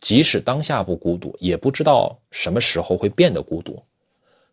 [0.00, 3.82] 即使当下不孤独，也不知道什么时候会变得孤独。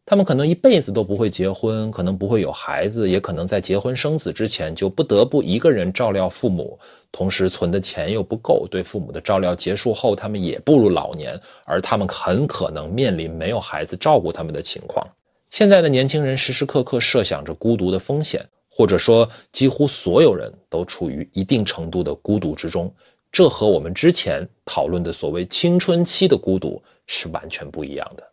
[0.05, 6.77] 他们可能一辈子都不会结婚，可能不会有孩子，也可能在结婚生子之前就不得不一个人照料父母，
[7.09, 15.07] 同时存的钱又不够，对父母的照料结束后，他们也步入老年，而他们很可能面临没有孩子照顾他们的情况。
[15.53, 22.91] 现在的年轻人时时刻刻设想着孤独的风险，或者说几乎所有人都处于一定程度的孤独之中。
[23.31, 28.23] 这和我们之前讨论的所谓青春期的孤独是完全不一样的。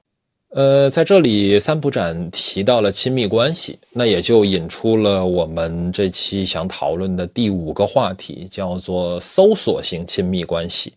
[0.52, 10.94] 呃，在这里三浦展提到了亲密关系，那也就引出了我们这期想讨论的第五个话题，叫做搜索型亲密关系。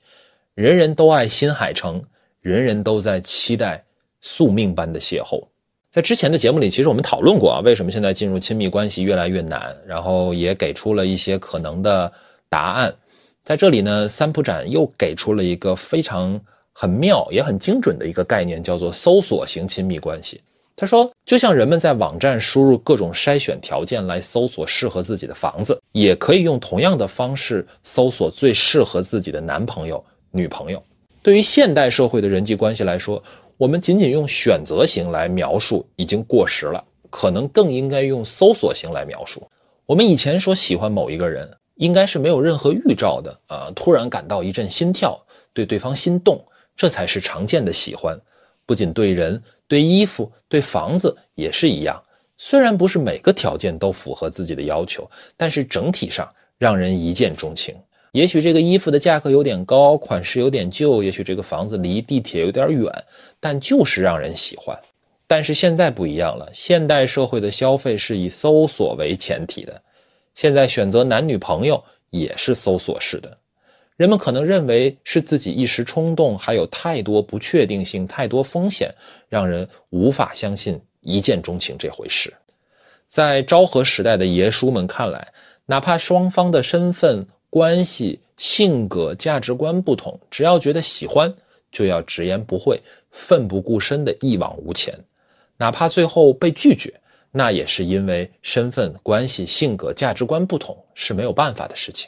[0.55, 2.01] 人人都爱新海诚，
[2.39, 3.83] 人人都在期待
[4.21, 5.43] 宿命般的邂逅。
[5.93, 12.12] 在之前的节目里，其实我们讨论过啊，为什么现在进入亲密关系越来越难，然后也给出了一些可能的
[12.49, 12.91] 答案。
[13.43, 20.41] 在这里呢，三浦展又给出了一个非常很妙也很精准的一个概念，叫做搜索型亲密关系。
[20.75, 30.82] 他说，就像人们在网站输入各种筛选条件来搜索适合自己的房子，也可以用同样的方式搜索最适合自己的男朋友、女朋友。
[31.21, 33.23] 对于现代社会的人际关系来说，
[33.63, 39.49] 我们仅仅用选择型来描述已经过时了，可能更应该用搜索型来描述。
[39.86, 45.17] 我们以前说喜欢某一个人，应该是没有任何预兆的啊，突然感到一阵心跳，
[45.54, 46.43] 对对方心动，
[46.76, 48.19] 这才是常见的喜欢。
[48.65, 52.04] 不仅对人，对衣服，对房子也是一样。
[52.38, 57.73] 虽然不是每个条件都符合自己的要求，但是整体上让人一见钟情。
[58.12, 62.86] 也许这个衣服的价格有点高，款式有点旧，也许这个房子离地铁有点远，
[63.43, 64.73] 但就是让人喜欢。
[65.27, 69.82] 但是现在不一样了，现代社会的消费是以搜索为前提的，
[70.34, 73.38] 现在选择男女朋友也是搜索式的。
[73.97, 78.89] 人们可能认为是自己一时冲动，还有太多不确定性、太多风险，
[79.27, 82.34] 让人无法相信一见钟情这回事。
[83.10, 85.27] 在昭和时代的爷叔们看来，
[85.65, 87.27] 哪怕双方的身份。
[87.49, 91.32] 关系、性格、价值观不同，只要觉得喜欢，
[91.73, 92.79] 就要直言不讳、
[93.12, 94.97] 奋不顾身的一往无前，
[95.57, 96.93] 哪怕最后被拒绝，
[97.31, 102.07] 那也是因为身份、关系、性格、价值观不同是没有办法的事情。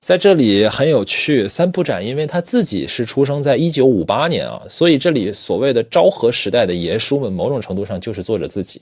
[0.00, 8.80] 在这里很有趣，三浦展因为他自己是出生在一九五八年啊，所以这里所谓的昭和时代的爷叔们，某种程度上就是作者自己。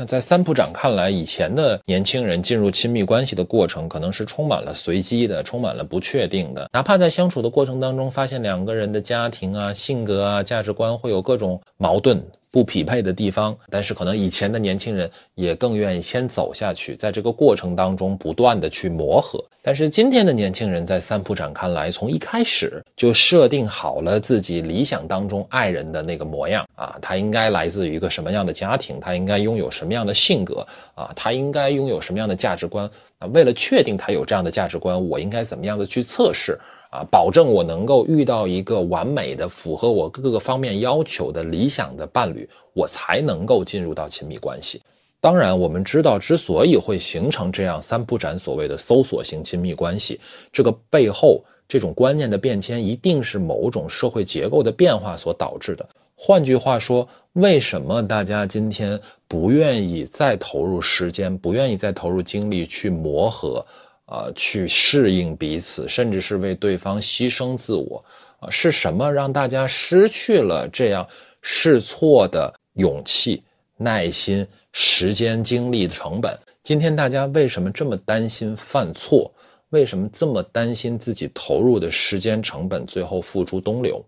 [0.00, 6.66] 那在三部长看来，以前的年轻人进入亲密关系的过程，可能是充满了随机的，充满了不确定的。
[6.72, 12.18] 哪怕在相处的过程当中，发现两个人的家庭啊、性格啊、价值观会有各种矛盾。
[12.50, 19.42] 不匹配的地方，但是可能以前的年轻人也更愿意先走下去，在这个过程当中不断的去磨合。
[19.62, 33.28] 但是今天的年轻人在三浦展看来，从一开始就设定好了自己理想当中爱人的那个模样啊，他应该来自于一个什么样的家庭，他应该拥有什么样的性格啊，他应该拥有什么样的价值观啊？
[33.28, 36.58] 为了确定他有这样的价值观，我应该怎么样的去测试？
[36.90, 44.82] 啊，保证我能够遇到一个完美的、符合我各个方面要求的理想的伴侣，我才能够进入到亲密关系。
[45.20, 50.18] 当然，我们知道，之所以会形成这样三不展所谓的搜索型亲密关系，
[50.50, 55.88] 这个背后这种观念的变迁，一定是某种社会结构的变化所导致的。
[56.16, 63.64] 换句话说，为什么大家今天不愿意再投入时间，不愿意再投入精力去磨合？
[64.10, 68.04] 啊，去适应彼此，甚至是为对方牺牲自我，
[68.40, 71.06] 啊，是什么让大家失去了这样
[71.42, 73.40] 试错的勇气、
[73.76, 76.36] 耐心、时间、精力成本？
[76.64, 79.32] 今天大家为什么这么担心犯错？
[79.70, 84.04] 为什么这么担心自己投入的时间成本最后付诸东流？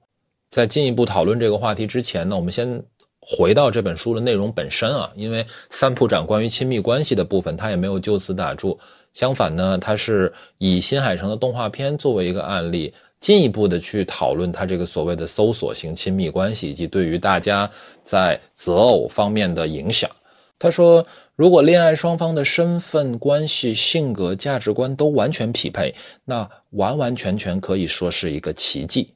[0.50, 2.82] 在进一步讨论这个话题之前呢，我们先
[3.24, 8.76] 回到这本书的内容本身啊，因为三浦展关于亲密关系的部分，他也没有就此打住，
[9.12, 17.70] 相反呢，他是以新海诚的动画片作为一个案例，进一步的去讨论他这个所谓的搜索型亲密关系以及对于大家
[18.02, 20.10] 在择偶方面的影响。
[20.58, 21.04] 他说，
[21.36, 25.94] 如果恋爱双方的身份关系、性格、价值观都完全匹配，
[26.24, 29.14] 那完完全全可以说是一个奇迹。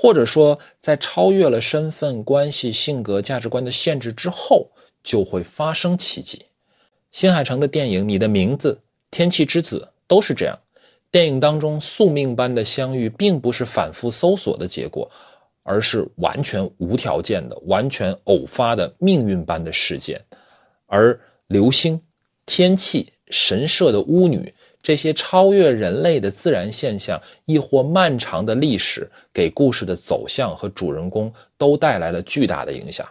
[0.00, 4.64] 或者说，在超越了身份关系、性格、价值观的限制之后，
[5.02, 6.40] 就会发生奇迹。
[7.10, 8.74] 新海诚的电影《你的名字》
[9.10, 10.56] 《天气之子》都是这样。
[11.10, 15.10] 电影当中宿命般的相遇，并不是反复搜索的结果，
[15.64, 20.24] 而是完全无条件的、完全偶发的命运般的事件。
[20.86, 21.18] 而
[21.48, 22.00] 流星、
[22.46, 24.54] 天气、神社的巫女。
[24.88, 33.06] 这些超越人类的自然现象，亦或漫长的历史，给故事的走向和主人公都带来了巨大的影响。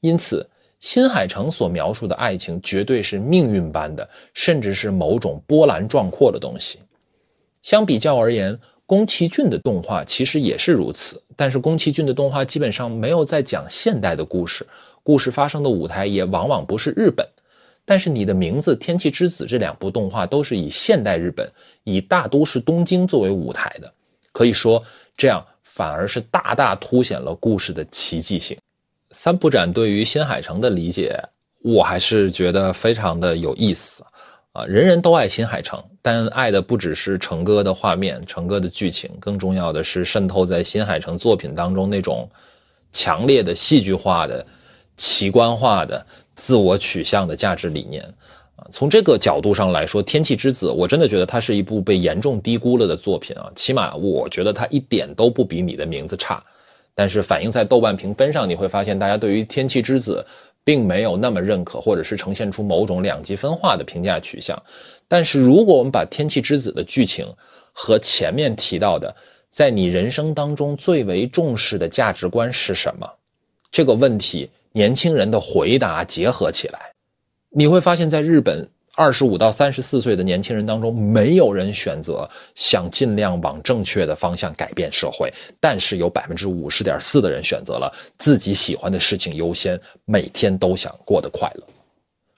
[0.00, 0.44] 因此，
[0.80, 6.80] 新海诚所描述的爱情绝对是命运般的，甚至是某种波澜壮阔的东西。
[7.62, 14.66] 相比较而言，宫崎骏的动画其实也是如此，但是宫崎骏的动画基本上没有在讲现代的故事，
[15.04, 17.24] 故事发生的舞台也往往不是日本。
[17.92, 21.46] 但是你的名字《天气之子》这两部动画都是以现代日本、
[21.84, 23.92] 以大都市东京作为舞台的，
[24.32, 24.82] 可以说
[25.14, 28.56] 这样反而是大大凸显了故事的奇迹性。
[29.10, 31.22] 三浦展对于新海诚的理解，
[31.62, 34.02] 我还是觉得非常的有意思
[34.52, 34.64] 啊！
[34.64, 42.26] 人人都爱新海诚，但爱的不只是成哥的画面、成哥的剧情，更重要的是渗透在新海诚作品当中那种
[42.90, 44.46] 强烈的戏剧化的、
[44.96, 46.06] 奇观化的。
[46.34, 48.02] 自我取向的价值理念，
[48.56, 53.50] 啊，从这个角度上来说，《天气之子》我真的觉得它是一部被严重低估了的作品啊。
[53.54, 56.42] 起码我觉得它一点都不比你的名字差。
[56.94, 60.24] 但是反映在豆瓣评分上，你会发现大家对于《天气之子》
[60.62, 64.62] 并没有那么认可，或者是呈现出某种两极分化的评价取向。
[65.08, 67.26] 但是如果我们把《天气之子》的剧情
[67.72, 69.14] 和前面提到的
[69.50, 73.10] 在你人生当中最为重视的价值观是什么
[73.70, 74.50] 这个问题。
[74.72, 76.80] 年轻人的回答结合起来，
[77.50, 91.66] 你会发现在日本二十五到三十四岁的年轻人当中，没有人选择想尽量往正确的方向改变社会，但是有百分之五十点四的人选择了自己喜欢的事情优先，每天都想过得快乐。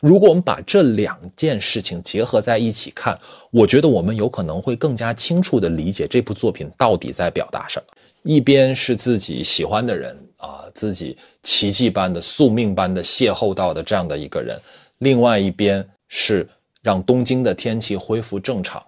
[0.01, 3.19] 如果我们把这两件事情结合在一起看，
[3.51, 7.87] 我觉得我们有可能会更加清楚地理解这部作品到底在表达什么。
[8.23, 10.17] 一边是自己喜欢的人。
[10.37, 14.61] 啊，自己奇迹般的宿命般的邂逅到的这样的一个人，
[14.99, 16.47] 另外一边是
[16.83, 18.85] 让东京的天气恢复正常，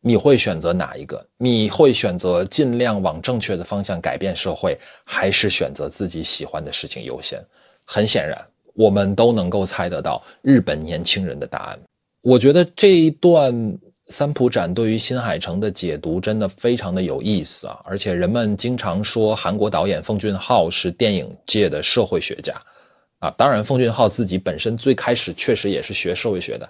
[0.00, 1.26] 你会选择哪一个？
[1.36, 7.42] 你会选择尽量往正确的方向改变社会，还是选择自己喜欢的事情优先？
[7.84, 8.38] 很显然，
[8.74, 11.78] 我们都能够猜得到日本年轻人的答案。
[12.22, 13.78] 我觉得这一段。
[14.10, 17.80] 三浦展对于新海诚的解读真的非常的有意思啊！
[17.84, 22.54] 而且人们经常说韩国导演奉俊昊是电影界的社会学家，
[23.20, 26.68] 啊，当然奉俊昊自己本身最开始确实也是学社会学的，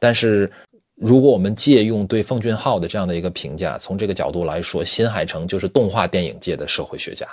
[0.00, 0.50] 但是
[0.96, 7.26] 如果我们借用对奉俊昊的这样的一个评价，从这个角度来说，新海诚就是动画电影界的社会学家。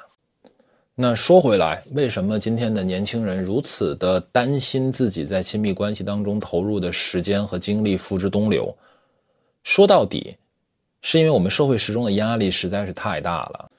[0.93, 8.75] 那说回来，为什么今天的年轻人如此的担心自己在亲密关系当中投入的时间和精力付之东流？
[9.63, 10.35] 说到底，
[11.01, 13.69] 是因为我们社会时钟的压力实在是太大了。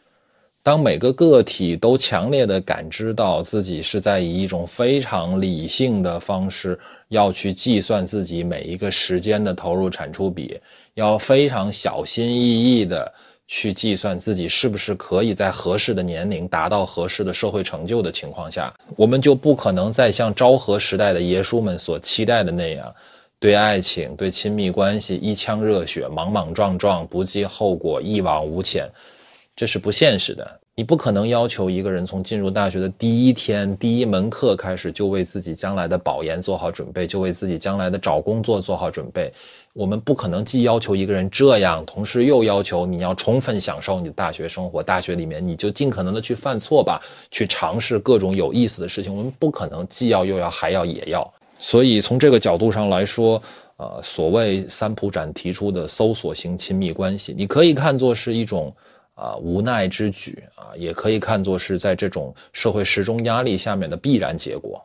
[0.63, 6.79] 当每个个体都强烈的感知到自己是在以一种非常理性的方式
[7.09, 10.61] 要去计算自己每一个时间的投入产出比，
[10.95, 13.11] 要非常小心翼翼的
[13.47, 22.95] 去计算自己是不是可以在合适的年龄达到合适的社会成就的情况下，我们就不可能再像昭和时代的爷叔们所期待的那样。
[23.41, 28.87] 对爱情、对亲密关系一腔热血、莽莽撞撞、不计后果、一往无前，
[29.57, 30.61] 这是不现实的。
[30.77, 39.33] 你不可能要求一个人从进入大学的第一天、第一门课开始，就为自己将来的保研做好准备，就为自己将来的找工作做好准备。
[39.73, 44.83] 我们不可能既要求一个人这样，同时又要求你要充分享受你的大学生活。
[44.83, 49.15] 大学里面，你就尽可能的去犯错吧，去尝试各种有意思的事情。
[49.15, 51.31] 我们不可能既要又要，还要也要。
[51.63, 53.41] 所以从这个角度上来说，
[53.77, 58.75] 呃，所谓三浦展提出的搜索型亲密关系，你可以看作是一种
[59.15, 64.83] 啊无奈之举啊，也可以看作是在这种社会时钟压力下面的必然结果。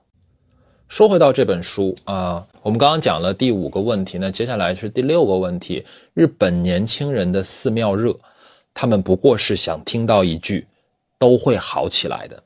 [0.88, 8.16] 说回到这本书啊，我们刚刚讲了第五个问题，那接下来是第六个问题：日本年轻人的寺庙热，
[8.74, 10.68] 他们不过是想听到一句
[11.18, 12.42] “都会好起来的”。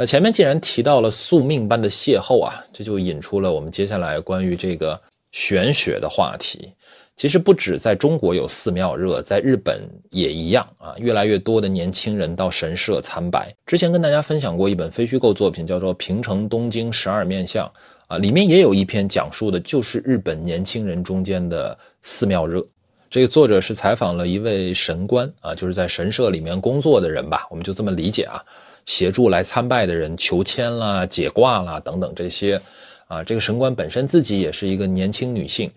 [0.00, 4.98] 呃，前面既然提到了宿命般的邂逅啊，这就引出了我们接下来关于这个
[5.30, 6.72] 玄学的话题。
[7.16, 10.94] 其实不止在中国有寺庙热，在日本也一样啊。
[10.96, 13.54] 越来越多的年轻人到神社参拜。
[13.66, 17.66] 之前跟大家分享过一本非虚构作品，叫做《平成东京十二面相》
[18.06, 22.66] 啊，里面也有一篇讲述的就是日本年轻人中间的寺庙热。
[23.10, 28.42] 这个作者是采访了一位神官啊，就是在神社里面工作的人吧，我们就这么理解啊，
[28.86, 32.60] 协助来参拜的人求签啦、解卦啦等等这些
[33.08, 33.24] 啊。
[33.24, 35.70] 这个神官本身自己也是一个年轻女性，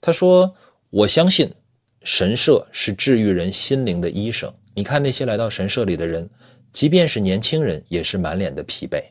[0.00, 0.52] 她说。
[0.94, 1.50] 我相信，
[2.02, 4.52] 神社是治愈人心灵的医生。
[4.74, 6.28] 你看那些来到神社里的人，
[6.70, 9.02] 即便是年轻人，也是满脸的疲惫。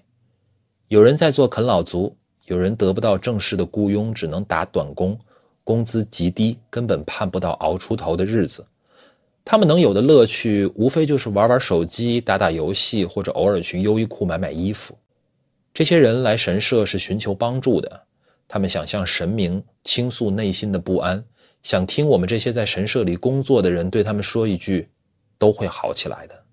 [0.89, 2.15] 有人在做啃老族，
[2.45, 5.17] 有人得不到正式的雇佣，只能打短工，
[5.63, 8.63] 工资极低，根本盼不到熬出头的日子。
[9.43, 14.95] 他们能有的乐趣，无非就是玩玩手机、打打游戏，或者偶尔去优衣库买买衣服。
[15.73, 18.01] 这些人来神社是寻求帮助的，
[18.47, 21.23] 他们想向神明倾诉内心的不安。
[21.63, 24.87] 想听我们这些在神社里工作的人对他们说一句，
[25.37, 26.43] 都会好起来的。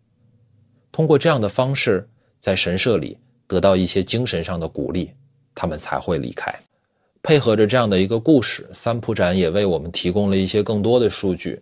[0.91, 2.09] 通过这样的方式，
[2.41, 3.16] 在神社里
[3.47, 5.11] 得到一些精神上的鼓励，
[5.55, 6.55] 他们才会离开。
[7.22, 11.61] 配合着这样的一个故事，三浦展也为我们提供了一些更多的数据。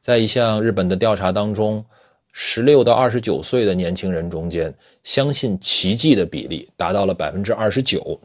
[0.00, 1.84] 在一项日本的调查当中，
[2.32, 4.72] 十六到二十九岁的年轻人中间，
[5.02, 8.18] 相信奇迹的比例达到了百分之二十九。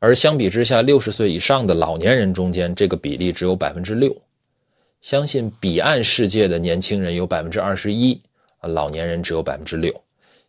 [0.00, 4.14] 而相比之下，六十岁以上的老年人中间，这个比例只有百分之六。
[5.00, 8.20] 相信彼岸世界的年轻人有百分之二十一，
[8.58, 9.94] 啊，老年人只有百分之六。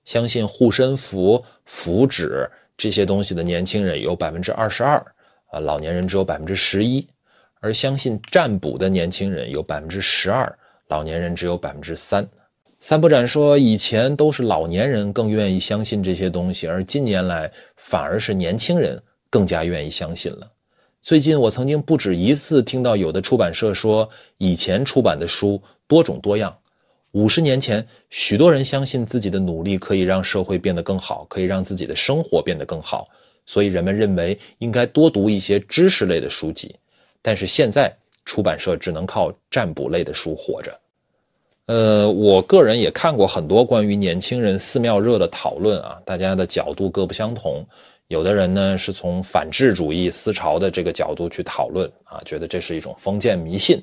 [0.04, 4.98] 相信护身符、符纸这些东西的年轻人有百分之二十二，
[5.52, 7.08] 啊，老年人只有百分之十一。
[7.66, 10.56] 而相信占卜的年轻人有百分之十二，
[10.90, 12.24] 老年人只有百分之三。
[12.80, 19.02] 三不展说，以前都是老年人更愿意相信这些东西，而近年来反而是年轻人。
[19.28, 20.50] 更加愿意相信了。
[21.02, 26.56] 最近我曾经不止一次听到有的出版社说，以前出版的书多种多样。
[27.12, 33.10] 五十年前，许多人相信自己的努力可以让社会变得更好，可以让自己的生活变得更好，
[33.46, 36.74] 所以人们认为应该多读一些知识类的书籍。
[37.26, 37.92] 但是现在，
[38.24, 40.80] 出版社只能靠占卜类的书活着。
[41.66, 47.66] 呃，我个人也看过很多关于年轻人寺庙热的讨论啊，大家的角度各不相同。
[48.10, 53.80] 有的人呢是从反智主义思潮的这个角度去讨论啊，觉得这是一种封建迷信；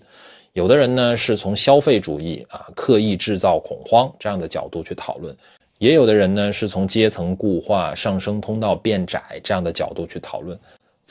[0.53, 5.35] 有的人呢是从消费主义啊，刻意制造恐慌这样的角度去讨论；
[5.79, 10.57] 也有的人呢是从阶层固化、上升通道变窄这样的角度去讨论。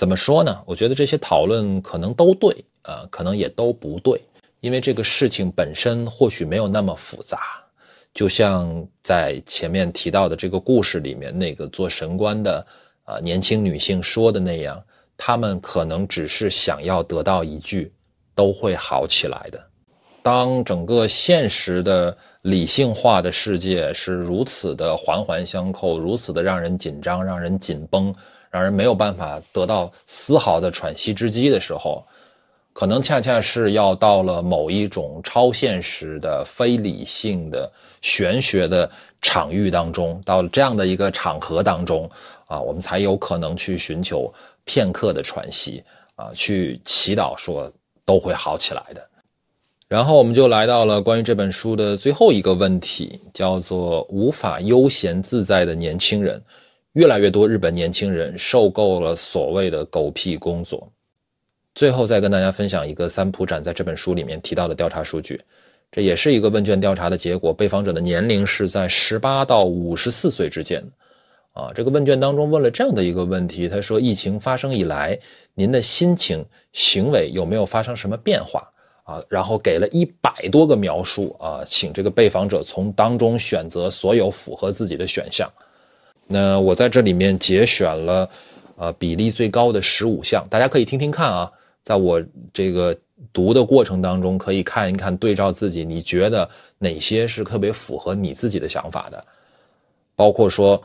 [0.01, 0.59] 怎么说呢？
[0.65, 4.19] 我觉得这些讨论可能都对啊，可能也都不对，
[4.59, 7.37] 因为这个事情本身或许没有那么复杂。
[8.11, 12.65] 就像在前面提到的这个故事里面，那个做神官的。
[13.03, 14.83] 啊，年轻女性说的那样，
[15.15, 17.93] 她们可能只是想要得到一句
[18.33, 19.63] “都会好起来的”。
[20.23, 28.15] 当整个现实的理性化的世界是如此的环环相扣，如此的让人紧张、让人紧绷、
[28.51, 32.05] 让人没有办法得到丝毫的喘息之机的时候，
[32.73, 37.71] 可能恰恰是要到了某一种超现实的、非理性的、
[38.01, 38.89] 玄学的
[39.21, 42.09] 场域当中，到了这样的一个场合当中。
[42.47, 44.29] 啊，我们才有可能去寻求
[44.65, 45.81] 片刻的喘息
[46.15, 47.71] 啊，去祈祷说
[48.03, 49.01] 都会好起来的。
[49.87, 56.43] 然后我们就来到了关于这本书的最后一个问题，叫做无法悠闲自在的年轻人。
[56.93, 60.91] 越来越多日本年轻人受够了所谓的狗屁工作。
[61.73, 65.39] 最后再跟大家分享一个三浦展在这本书里面提到的调查数据，
[65.89, 70.83] 这也是一个问卷调查的结果，被访者的年龄是在十八到五十四岁之间。
[71.53, 75.19] 啊，这个问卷当中问了这样的一个问题，他说：疫情发生以来，
[75.53, 78.69] 您的心情、行为有没有发生什么变化？
[79.03, 85.49] 啊，然后给了一百多个描述啊，请这个被访者从当中选择所有符合自己的选项。
[86.31, 88.29] 那我在这里面节选了，
[88.77, 91.51] 呃，比例最高的十五项，大家可以听听看啊，
[91.83, 92.23] 在我
[92.53, 92.97] 这个
[93.33, 99.25] 读的过程当中，可以看一看，对照自己，你觉得哪些是特别符合你自己的想法的？
[100.15, 100.81] 包括说。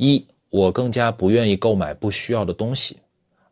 [0.00, 2.98] 一，我更加不愿意购买不需要的东西。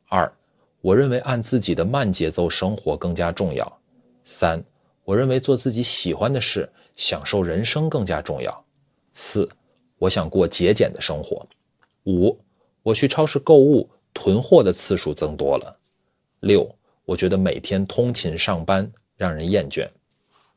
[0.09, 0.33] 二，
[0.81, 3.81] 我认为按自己的慢节奏生活更加重要。
[4.23, 4.63] 三，
[5.03, 8.65] 我认为做自己喜欢的事，享受人生更加重要。
[9.13, 9.49] 四，
[9.99, 11.47] 我想过节俭的生活。
[12.05, 12.39] 五，
[12.83, 15.79] 我去超市购物，囤货的次数增多了。
[16.41, 16.69] 六，
[17.05, 19.89] 我觉得每天通勤上班让人厌倦。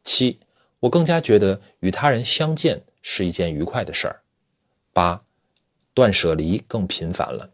[0.04, 0.40] 七，
[0.80, 4.22] 我更加觉得与他人相见是一件愉快的事儿。
[4.94, 5.22] 八，
[5.94, 7.50] 断舍离更频繁了。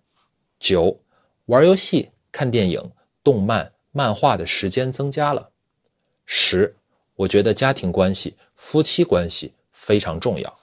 [0.60, 1.00] 九，
[1.46, 2.92] 玩游戏、看电影、
[3.24, 5.50] 动漫、漫画的时间增加了。
[6.26, 6.76] 十，
[7.16, 10.60] 我觉得家庭关系、夫妻关系非常重要。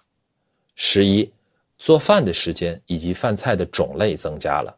[0.74, 1.30] 十一，
[1.78, 4.74] 做饭的时间以及饭菜的种类增加了。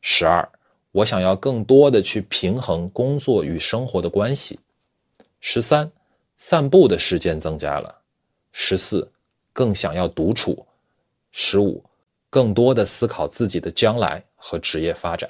[0.00, 0.48] 十二，
[0.92, 4.58] 我想要更多的去平衡工作与生活的关系。
[5.40, 5.90] 十三，
[6.36, 7.94] 散步的时间增加了。
[8.52, 9.10] 十四，
[9.52, 10.64] 更想要独处。
[11.32, 11.82] 十五，
[12.30, 15.28] 更多的思考自己的将来和职业发展。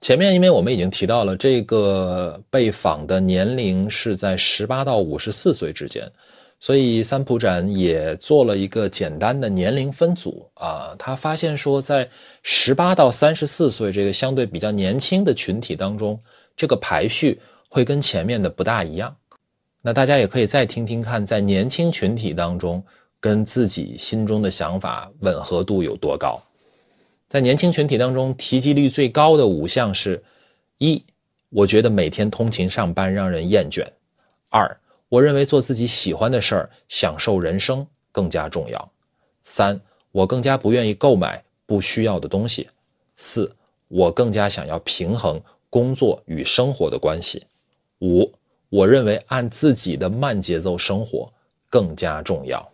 [0.00, 6.10] 前面因为我们已经提到了这个被访的年龄是在十八到五十四岁之间。
[6.62, 12.08] 所以三浦展也做了一个简单的年龄分组啊，他发现说，在
[12.44, 16.16] 十八到三十四岁这个相对比较年轻的群体当中，
[16.56, 19.12] 这个排序会跟前面的不大一样。
[19.80, 22.80] 那大家也可以再听听看，在年轻群体当中，
[23.18, 26.40] 跟自己心中的想法吻合度有多高。
[27.28, 30.22] 在年轻群体当中，提及率最高的五项是：
[30.78, 31.02] 一，
[31.48, 33.84] 我觉得每天通勤上班让人厌倦；
[34.48, 34.78] 二。
[35.12, 38.90] 我认为做自己喜欢的事儿，享受人生更加重要。
[39.44, 39.78] 三，
[40.10, 42.66] 我更加不愿意购买不需要的东西。
[43.16, 43.54] 四，
[43.88, 45.38] 我更加想要平衡
[45.68, 47.44] 工作与生活的关系。
[48.00, 48.32] 五，
[48.70, 51.30] 我认为按自己的慢节奏生活
[51.68, 52.66] 更加重要。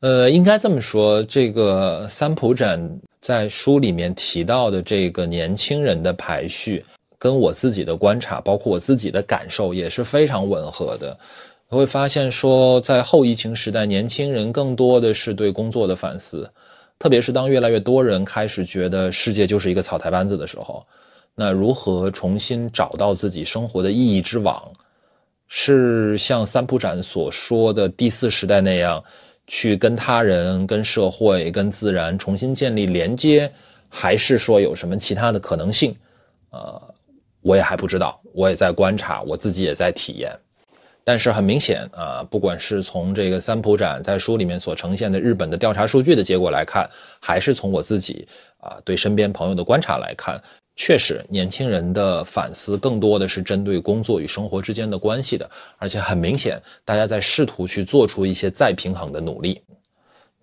[0.00, 6.84] 呃，应该这么说，这个三浦展在书里面提到的这个年轻人的排序，
[7.18, 11.18] 跟我自己的观察，包括我自己的感受，也是非常吻合的。
[11.74, 16.48] 会发现说，在后疫情时代，年轻人更多的是对工作的反思，
[16.98, 20.86] 特别是当越来越多人开始觉得世界就是一个草台班子的时候，
[21.34, 24.62] 那如何重新找到自己生活的意义之网，
[25.48, 29.02] 是像三浦展所说的第四时代那样，
[29.46, 33.52] 去跟他人、跟社会、跟自然重新建立连接，
[33.88, 35.94] 还是说有什么其他的可能性？
[36.50, 36.80] 呃，
[37.42, 40.32] 我也还不知道，我也在观察，我自己也在体验。
[41.04, 46.88] 但是很明显啊，不管是从这个三浦展在书里面所呈现的日本的调查数据的结果来看，
[47.20, 48.26] 还是从我自己
[48.58, 50.42] 啊对身边朋友的观察来看，
[50.76, 59.60] 确实年轻人的反思更多的是针对工作与生活之间的关系的，而且很明显，大家在试图去做出一些再平衡的努力。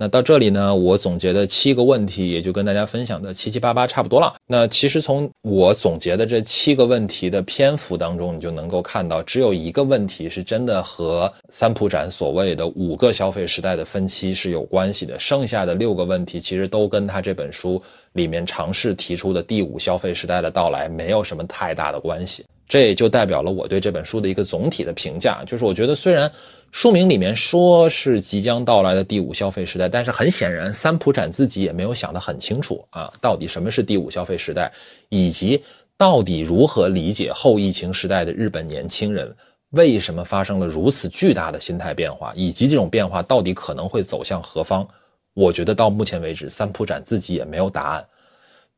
[0.01, 4.33] 那到这里呢，我总结的七个问题也就跟大家分享的七七八八差不多了。
[4.47, 17.79] 那其实从我总结的这七个问题的篇幅当中，你就能够看到，只有一个问题是真的和三浦展所谓的五个消费时代的分期是有关系的，剩下的六个问题其实都跟他这本书
[18.13, 22.43] 里面尝试提出的第五消费时代的到来没有什么太大的关系。
[22.71, 26.31] 这也就代表了我对这本书的一个总体的评价，就是我觉得虽然
[26.71, 34.71] 书名里面说是即将到来的第五消费时代，但是很显然三浦展自己也没有想得很清楚啊，到底什么是第五消费时代，
[35.09, 35.61] 以及
[35.97, 39.35] 到底如何理解后疫情时代的日本年轻人
[39.71, 44.87] 为什么发生了如此巨大的心态变化，以及这种变化到底可能会走向何方？
[45.33, 48.05] 我觉得到目前为止，三浦展自己也没有答案。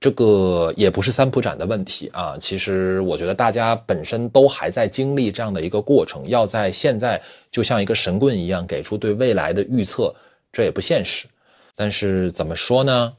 [0.04, 10.14] 这个也不是三普展的问题啊，其实我觉得大家本身都还在经历这样的一个过程，要在现在就像一个神棍一样给出对未来的预测，
[10.52, 11.26] 这也不现实。
[11.74, 13.14] 但是怎么说呢？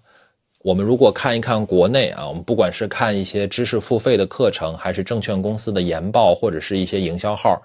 [0.59, 7.59] 我们如果看一看国内啊，我们不管是看一些知识付费的课程，还是证券公司的研报，或者是一些营销号，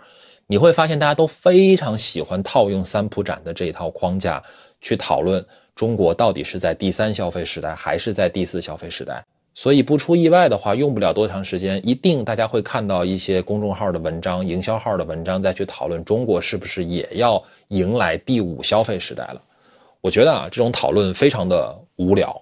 [0.48, 4.42] 你会发现大家都非常喜欢套用三普展的这一套框架
[4.80, 5.46] 去讨论。
[5.80, 9.24] 中国到底是在第三消费时代还是在第四消费时代？
[9.54, 19.42] 所以不出意外的话，用不了多长时间，一定大家会看到一些公众号的文章、营销号的文章，再去讨论中国是不是也要迎来第五消费时代了。
[20.02, 22.38] 我觉得啊，这种讨论非常的无聊。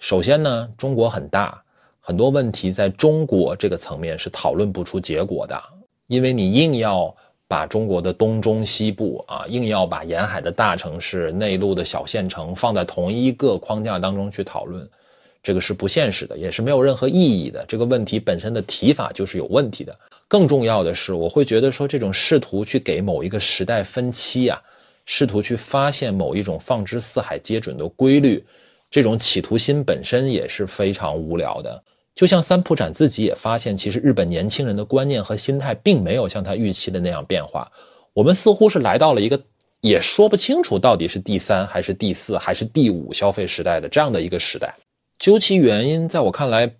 [0.00, 1.62] 首先呢，中国很大，
[2.00, 5.56] 很多问题在中国这个层面是讨论不出结果的，
[6.08, 7.14] 因为你硬要。
[7.50, 14.88] 把中国的东中西部啊，硬要把沿海的大城市、内陆的小县城放在同一个框架当中去讨论，
[15.42, 17.64] 这个是不现实的，也是没有任何意义的。
[17.66, 19.92] 这个问题本身的提法就是有问题的。
[20.28, 24.62] 更重要的是，我会觉得说，这种试图去给某一个时代分期啊，
[25.04, 28.44] 试图去发现某一种放之四海皆准的规律，
[28.88, 31.82] 这种企图心本身也是非常无聊的。
[32.14, 37.70] 就像三浦展自己也发现，其实日本年轻人的观念和心态并没有像他预期的那样变化。
[38.12, 39.40] 我们似乎是来到了一个
[39.80, 44.74] 也说不清楚到底是第三还是第四还是第五消费时代的这样的一个时代。
[45.18, 46.70] 究其原因，在我看来，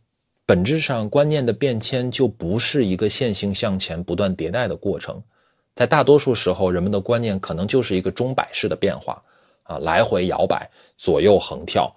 [0.45, 5.23] 本质上观念的变迁就不是一个线性向前不断迭代的过程，
[5.75, 9.23] 在大多数时候，人们的观念可能就是一个钟摆式的变化，
[9.63, 11.91] 啊，来回摇摆，左右横跳，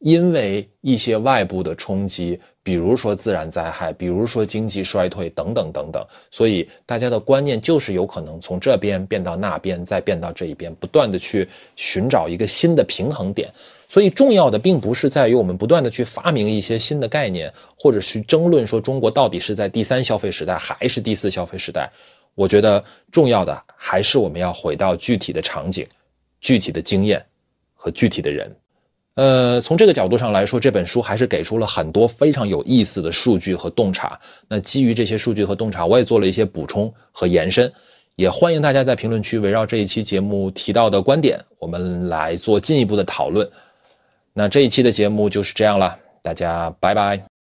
[0.00, 2.38] 因为一些外部的冲击。
[2.64, 11.46] 比如说自然灾害，比如说经济衰退等等等等，所以大家的观念就是有可能从这边变到那边，再变到这一边，不断的去
[11.76, 13.50] 寻找一个新的平衡点。
[13.86, 21.88] 所以重要的并不是在于我们不断的去发明一些新的概念，或者去争论说中国到底是在第三消费时代还是第四消费时代。
[22.34, 25.86] 我觉得重要的还是我们要回到具体的场景、
[26.40, 27.24] 具体的经验
[27.74, 28.50] 和具体的人。
[29.14, 34.18] 呃，从这个角度上来说，这本书还是给出了很多非常有意思的数据和洞察。
[34.48, 37.72] 那基于这些数据和洞察，我也做了一些补充和延伸。
[38.16, 43.48] 也欢迎大家在评论区围绕这一期节目提到的观点，我们来做进一步的讨论。
[44.32, 47.33] 那这一期的节目就是这样了，大家拜拜。